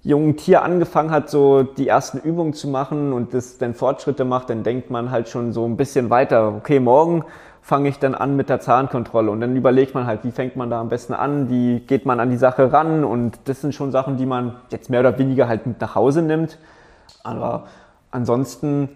jungen 0.03 0.37
Tier 0.37 0.63
angefangen 0.63 1.11
hat, 1.11 1.29
so 1.29 1.63
die 1.63 1.89
ersten 1.89 2.19
Übungen 2.19 2.55
zu 2.55 2.69
machen 2.69 3.13
und 3.13 3.35
das 3.35 3.59
dann 3.59 3.75
Fortschritte 3.75 4.25
macht, 4.25 4.51
dann 4.51 4.63
denkt 4.63 4.91
man 4.91 5.11
halt 5.11 5.29
schon 5.29 5.53
so 5.53 5.67
ein 5.67 5.77
bisschen 5.77 6.11
weiter. 6.11 6.55
Okay, 6.57 6.81
morgen 6.81 7.25
fange 7.63 7.89
ich 7.91 7.99
dann 7.99 8.15
an 8.15 8.37
mit 8.37 8.49
der 8.49 8.61
Zahnkontrolle 8.61 9.31
und 9.31 9.41
dann 9.41 9.55
überlegt 9.55 9.95
man 9.95 10.07
halt, 10.07 10.25
wie 10.25 10.31
fängt 10.31 10.57
man 10.57 10.71
da 10.71 10.81
am 10.81 10.89
besten 10.89 11.13
an, 11.13 11.51
wie 11.51 11.81
geht 11.81 12.07
man 12.07 12.19
an 12.19 12.31
die 12.31 12.39
Sache 12.39 12.73
ran 12.73 13.05
und 13.05 13.39
das 13.45 13.61
sind 13.61 13.75
schon 13.75 13.93
Sachen, 13.93 14.17
die 14.17 14.27
man 14.27 14.57
jetzt 14.71 14.89
mehr 14.89 15.01
oder 15.01 15.19
weniger 15.19 15.49
halt 15.49 15.67
mit 15.67 15.81
nach 15.81 15.95
Hause 15.95 16.23
nimmt. 16.23 16.59
Aber 17.23 17.67
ansonsten 18.11 18.89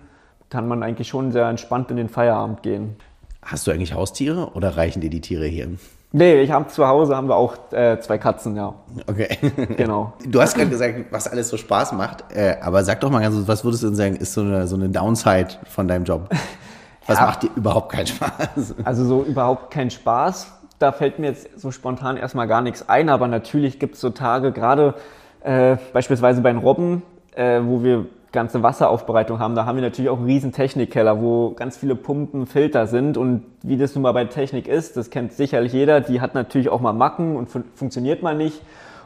kann 0.48 0.66
man 0.66 0.82
eigentlich 0.82 1.08
schon 1.08 1.32
sehr 1.32 1.48
entspannt 1.48 1.90
in 1.90 1.98
den 1.98 2.08
Feierabend 2.08 2.62
gehen. 2.62 2.96
Hast 3.42 3.66
du 3.66 3.70
eigentlich 3.70 3.92
Haustiere 3.92 4.52
oder 4.54 4.76
reichen 4.76 5.02
dir 5.02 5.10
die 5.10 5.20
Tiere 5.20 5.44
hier? 5.44 5.68
Nee, 6.16 6.42
ich 6.42 6.52
habe 6.52 6.68
zu 6.68 6.86
Hause 6.86 7.16
haben 7.16 7.26
wir 7.28 7.34
auch 7.34 7.56
äh, 7.72 7.98
zwei 7.98 8.18
Katzen, 8.18 8.54
ja. 8.54 8.72
Okay. 9.08 9.36
Genau. 9.76 10.12
Du 10.24 10.40
hast 10.40 10.54
gerade 10.54 10.70
gesagt, 10.70 11.06
was 11.10 11.26
alles 11.26 11.48
so 11.48 11.56
Spaß 11.56 11.90
macht, 11.94 12.24
äh, 12.32 12.54
aber 12.62 12.84
sag 12.84 13.00
doch 13.00 13.10
mal 13.10 13.20
ganz, 13.20 13.34
was 13.48 13.64
würdest 13.64 13.82
du 13.82 13.88
denn 13.88 13.96
sagen, 13.96 14.14
ist 14.14 14.32
so 14.32 14.42
eine, 14.42 14.68
so 14.68 14.76
eine 14.76 14.88
Downside 14.88 15.48
von 15.68 15.88
deinem 15.88 16.04
Job? 16.04 16.28
Was 17.06 17.18
ja. 17.18 17.26
macht 17.26 17.42
dir 17.42 17.50
überhaupt 17.54 17.92
keinen 17.92 18.06
Spaß? 18.06 18.76
Also 18.84 19.04
so 19.04 19.24
überhaupt 19.24 19.70
keinen 19.70 19.90
Spaß. 19.90 20.52
Da 20.78 20.92
fällt 20.92 21.18
mir 21.18 21.26
jetzt 21.26 21.60
so 21.60 21.70
spontan 21.70 22.16
erstmal 22.16 22.46
gar 22.46 22.62
nichts 22.62 22.88
ein, 22.88 23.10
aber 23.10 23.28
natürlich 23.28 23.78
gibt 23.78 23.96
es 23.96 24.00
so 24.00 24.08
Tage, 24.08 24.52
gerade 24.52 24.94
äh, 25.42 25.76
beispielsweise 25.92 26.40
bei 26.40 26.50
den 26.50 26.60
Robben, 26.60 27.02
äh, 27.34 27.60
wo 27.62 27.82
wir 27.82 28.06
ganze 28.34 28.62
Wasseraufbereitung 28.62 29.38
haben, 29.38 29.54
da 29.54 29.64
haben 29.64 29.76
wir 29.76 29.82
natürlich 29.82 30.10
auch 30.10 30.18
einen 30.18 30.26
riesen 30.26 30.52
Technikkeller, 30.52 31.22
wo 31.22 31.52
ganz 31.52 31.78
viele 31.78 31.94
Pumpen, 31.94 32.46
Filter 32.46 32.86
sind 32.86 33.16
und 33.16 33.44
wie 33.62 33.78
das 33.78 33.94
nun 33.94 34.02
mal 34.02 34.12
bei 34.12 34.26
Technik 34.26 34.68
ist, 34.68 34.98
das 34.98 35.08
kennt 35.08 35.32
sicherlich 35.32 35.72
jeder, 35.72 36.02
die 36.02 36.20
hat 36.20 36.34
natürlich 36.34 36.68
auch 36.68 36.82
mal 36.82 36.92
Macken 36.92 37.36
und 37.36 37.48
fun 37.48 37.64
funktioniert 37.74 38.22
mal 38.22 38.36
nicht. 38.36 38.60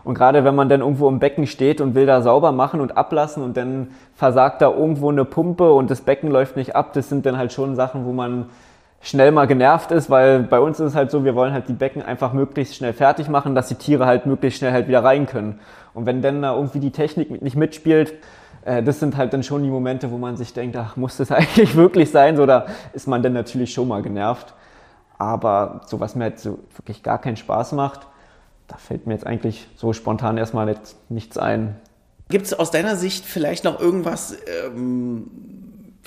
Und 0.05 0.15
gerade 0.15 0.43
wenn 0.45 0.55
man 0.55 0.69
dann 0.69 0.81
irgendwo 0.81 1.09
im 1.09 1.19
Becken 1.19 1.47
steht 1.47 1.81
und 1.81 1.95
will 1.95 2.07
da 2.07 2.23
sauber 2.23 2.51
machen 2.51 2.81
und 2.81 2.97
ablassen 2.97 3.43
und 3.43 3.57
dann 3.57 3.89
versagt 4.15 4.63
da 4.63 4.71
irgendwo 4.71 5.11
eine 5.11 5.25
Pumpe 5.25 5.73
und 5.73 5.91
das 5.91 6.01
Becken 6.01 6.31
läuft 6.31 6.57
nicht 6.57 6.75
ab, 6.75 6.93
das 6.95 7.09
sind 7.09 7.27
dann 7.27 7.37
halt 7.37 7.53
schon 7.53 7.77
Sachen, 7.77 8.07
wo 8.07 8.13
man 8.13 8.47
schnell 9.01 9.31
mal 9.31 9.47
genervt 9.47 9.93
ist, 9.93 10.11
weil 10.11 10.41
bei 10.41 10.61
uns 10.61 10.81
ist 10.81 10.87
es 10.87 10.95
halt 10.95 11.11
so, 11.11 11.25
wir 11.25 11.35
wollen 11.35 11.53
halt 11.53 11.69
die 11.69 11.75
Becken 11.75 12.03
einfach 12.03 12.33
möglichst 12.33 12.75
schnell 12.75 12.93
fertig 12.93 13.29
machen, 13.29 13.55
dass 13.55 13.69
die 13.69 13.77
Tiere 13.77 14.07
halt 14.07 14.27
möglichst 14.27 14.59
schnell 14.59 14.73
halt 14.73 14.89
wieder 14.89 15.05
rein 15.05 15.27
können. 15.27 15.61
Und 15.95 16.07
wenn 16.07 16.23
dann 16.23 16.43
da 16.43 16.55
irgendwie 16.55 16.81
die 16.81 16.91
Technik 16.91 17.43
nicht 17.43 17.57
mitspielt, 17.57 18.15
äh, 18.69 18.83
das 18.83 19.01
sind 19.01 19.17
halt 19.17 19.33
dann 19.33 19.43
schon 19.43 19.63
die 19.63 19.71
Momente, 19.71 20.11
wo 20.11 20.19
man 20.19 20.37
sich 20.37 20.53
denkt, 20.53 20.77
ach, 20.77 20.97
muss 20.97 21.17
das 21.17 21.31
eigentlich 21.33 21.75
wirklich 21.75 22.11
sein? 22.11 22.37
So, 22.37 22.47
da 22.47 22.67
ist 22.93 23.09
man 23.09 23.23
dann 23.23 23.33
natürlich 23.33 23.73
schon 23.73 23.89
mal 23.89 24.03
genervt. 24.03 24.55
Aber 25.17 25.81
so 25.87 25.99
was 25.99 26.15
mir 26.15 26.25
halt 26.25 26.39
so 26.39 26.61
wirklich 26.77 27.03
gar 27.03 27.21
keinen 27.21 27.37
Spaß 27.37 27.73
macht, 27.73 28.07
da 28.69 28.77
fällt 28.77 29.07
mir 29.07 29.15
jetzt 29.15 29.27
eigentlich 29.27 29.67
so 29.75 29.93
spontan 29.93 30.37
erstmal 30.37 30.77
nichts 31.09 31.39
ein. 31.39 31.77
Gibt 32.29 32.47
es 32.47 32.55
aus 32.55 32.71
deiner 32.71 32.95
Sicht 32.95 33.25
vielleicht 33.25 33.65
noch 33.65 33.81
irgendwas, 33.81 34.37
ähm, 34.67 35.29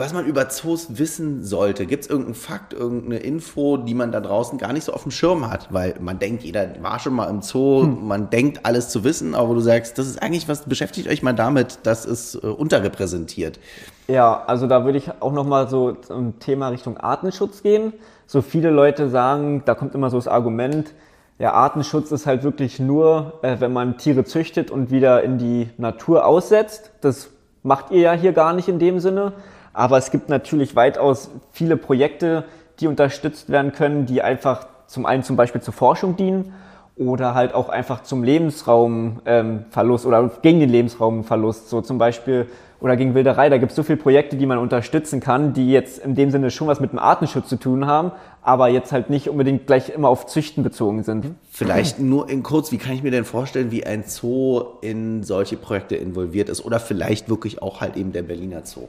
was 0.01 0.13
man 0.13 0.25
über 0.25 0.49
Zoos 0.49 0.97
wissen 0.97 1.43
sollte. 1.43 1.85
Gibt 1.85 2.03
es 2.03 2.09
irgendeinen 2.09 2.35
Fakt, 2.35 2.73
irgendeine 2.73 3.17
Info, 3.17 3.77
die 3.77 3.93
man 3.93 4.11
da 4.11 4.19
draußen 4.19 4.57
gar 4.57 4.73
nicht 4.73 4.83
so 4.83 4.93
auf 4.93 5.03
dem 5.03 5.11
Schirm 5.11 5.49
hat? 5.49 5.67
Weil 5.71 5.95
man 6.01 6.17
denkt, 6.17 6.43
jeder 6.43 6.67
war 6.81 6.99
schon 6.99 7.13
mal 7.13 7.29
im 7.29 7.41
Zoo, 7.41 7.83
hm. 7.83 8.07
man 8.07 8.29
denkt 8.31 8.65
alles 8.65 8.89
zu 8.89 9.03
wissen, 9.03 9.35
aber 9.35 9.53
du 9.53 9.61
sagst, 9.61 9.97
das 9.97 10.07
ist 10.07 10.21
eigentlich 10.21 10.49
was, 10.49 10.63
beschäftigt 10.63 11.07
euch 11.07 11.21
mal 11.21 11.33
damit, 11.33 11.79
das 11.83 12.05
ist 12.05 12.35
äh, 12.35 12.47
unterrepräsentiert. 12.47 13.59
Ja, 14.07 14.43
also 14.47 14.67
da 14.67 14.85
würde 14.85 14.97
ich 14.97 15.09
auch 15.21 15.31
nochmal 15.31 15.69
so 15.69 15.93
zum 15.93 16.39
Thema 16.39 16.69
Richtung 16.69 16.97
Artenschutz 16.97 17.61
gehen. 17.61 17.93
So 18.25 18.41
viele 18.41 18.71
Leute 18.71 19.09
sagen, 19.09 19.61
da 19.65 19.75
kommt 19.75 19.93
immer 19.93 20.09
so 20.09 20.17
das 20.17 20.27
Argument, 20.27 20.93
ja, 21.37 21.53
Artenschutz 21.53 22.11
ist 22.11 22.27
halt 22.27 22.43
wirklich 22.43 22.79
nur, 22.79 23.39
äh, 23.41 23.57
wenn 23.59 23.73
man 23.73 23.97
Tiere 23.97 24.25
züchtet 24.25 24.69
und 24.69 24.91
wieder 24.91 25.23
in 25.23 25.37
die 25.37 25.69
Natur 25.77 26.25
aussetzt. 26.25 26.91
Das 27.01 27.29
macht 27.63 27.91
ihr 27.91 28.01
ja 28.01 28.13
hier 28.13 28.31
gar 28.31 28.53
nicht 28.53 28.67
in 28.67 28.79
dem 28.79 28.99
Sinne. 28.99 29.33
Aber 29.73 29.97
es 29.97 30.11
gibt 30.11 30.29
natürlich 30.29 30.75
weitaus 30.75 31.29
viele 31.51 31.77
Projekte, 31.77 32.45
die 32.79 32.87
unterstützt 32.87 33.49
werden 33.49 33.71
können, 33.71 34.05
die 34.05 34.21
einfach 34.21 34.67
zum 34.87 35.05
einen 35.05 35.23
zum 35.23 35.35
Beispiel 35.35 35.61
zur 35.61 35.73
Forschung 35.73 36.15
dienen 36.15 36.53
oder 36.97 37.33
halt 37.33 37.53
auch 37.53 37.69
einfach 37.69 38.03
zum 38.03 38.23
Lebensraumverlust 38.23 40.05
ähm, 40.05 40.11
oder 40.11 40.29
gegen 40.41 40.59
den 40.59 40.69
Lebensraumverlust. 40.69 41.69
So 41.69 41.81
zum 41.81 41.97
Beispiel 41.97 42.47
oder 42.81 42.97
gegen 42.97 43.13
Wilderei. 43.13 43.49
Da 43.49 43.59
gibt 43.59 43.71
es 43.71 43.75
so 43.75 43.83
viele 43.83 43.97
Projekte, 43.97 44.35
die 44.35 44.45
man 44.45 44.57
unterstützen 44.57 45.19
kann, 45.19 45.53
die 45.53 45.71
jetzt 45.71 45.99
in 45.99 46.15
dem 46.15 46.31
Sinne 46.31 46.49
schon 46.49 46.67
was 46.67 46.79
mit 46.79 46.91
dem 46.91 46.99
Artenschutz 46.99 47.47
zu 47.47 47.55
tun 47.55 47.85
haben, 47.85 48.11
aber 48.41 48.69
jetzt 48.69 48.91
halt 48.91 49.09
nicht 49.09 49.29
unbedingt 49.29 49.67
gleich 49.67 49.89
immer 49.89 50.09
auf 50.09 50.25
Züchten 50.25 50.63
bezogen 50.63 51.03
sind. 51.03 51.27
Vielleicht 51.51 51.99
nur 51.99 52.27
in 52.27 52.41
kurz, 52.41 52.71
wie 52.71 52.77
kann 52.77 52.93
ich 52.93 53.03
mir 53.03 53.11
denn 53.11 53.23
vorstellen, 53.23 53.71
wie 53.71 53.85
ein 53.85 54.03
Zoo 54.05 54.63
in 54.81 55.23
solche 55.23 55.57
Projekte 55.57 55.95
involviert 55.95 56.49
ist 56.49 56.65
oder 56.65 56.79
vielleicht 56.79 57.29
wirklich 57.29 57.61
auch 57.61 57.81
halt 57.81 57.95
eben 57.97 58.13
der 58.13 58.23
Berliner 58.23 58.65
Zoo? 58.65 58.87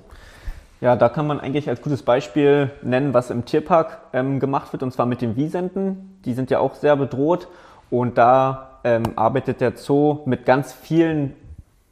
Ja, 0.82 0.96
da 0.96 1.08
kann 1.08 1.28
man 1.28 1.38
eigentlich 1.38 1.68
als 1.68 1.80
gutes 1.80 2.02
Beispiel 2.02 2.72
nennen, 2.82 3.14
was 3.14 3.30
im 3.30 3.44
Tierpark 3.44 4.00
ähm, 4.12 4.40
gemacht 4.40 4.72
wird, 4.72 4.82
und 4.82 4.92
zwar 4.92 5.06
mit 5.06 5.22
den 5.22 5.36
Wiesenten. 5.36 6.18
Die 6.24 6.34
sind 6.34 6.50
ja 6.50 6.58
auch 6.58 6.74
sehr 6.74 6.96
bedroht 6.96 7.46
und 7.88 8.18
da 8.18 8.80
ähm, 8.82 9.04
arbeitet 9.14 9.60
der 9.60 9.76
Zoo 9.76 10.22
mit 10.24 10.44
ganz 10.44 10.72
vielen 10.72 11.34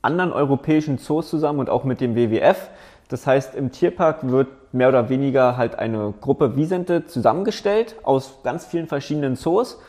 anderen 0.03 0.33
europäischen 0.33 0.99
Zoos 0.99 1.31
zusammen 1.31 1.61
und 1.61 1.71
auch 1.71 1.85
mit 1.85 2.01
dem 2.01 2.17
WWF. 2.17 2.69
Das 3.07 3.29
heißt, 3.29 3.55
im 3.55 3.71
Tierpark 3.71 4.29
wird 4.29 4.49
mehr 4.73 4.89
oder 4.89 5.09
weniger 5.09 5.57
halt 5.57 5.79
eine 5.79 6.13
Gruppe 6.21 6.57
Wiesente 6.57 7.07
zusammengestellt 7.07 7.95
aus 8.03 8.41
ganz 8.43 8.67
vielen 8.67 8.89
verschiedenen 8.89 9.37
Zoos. 9.37 9.81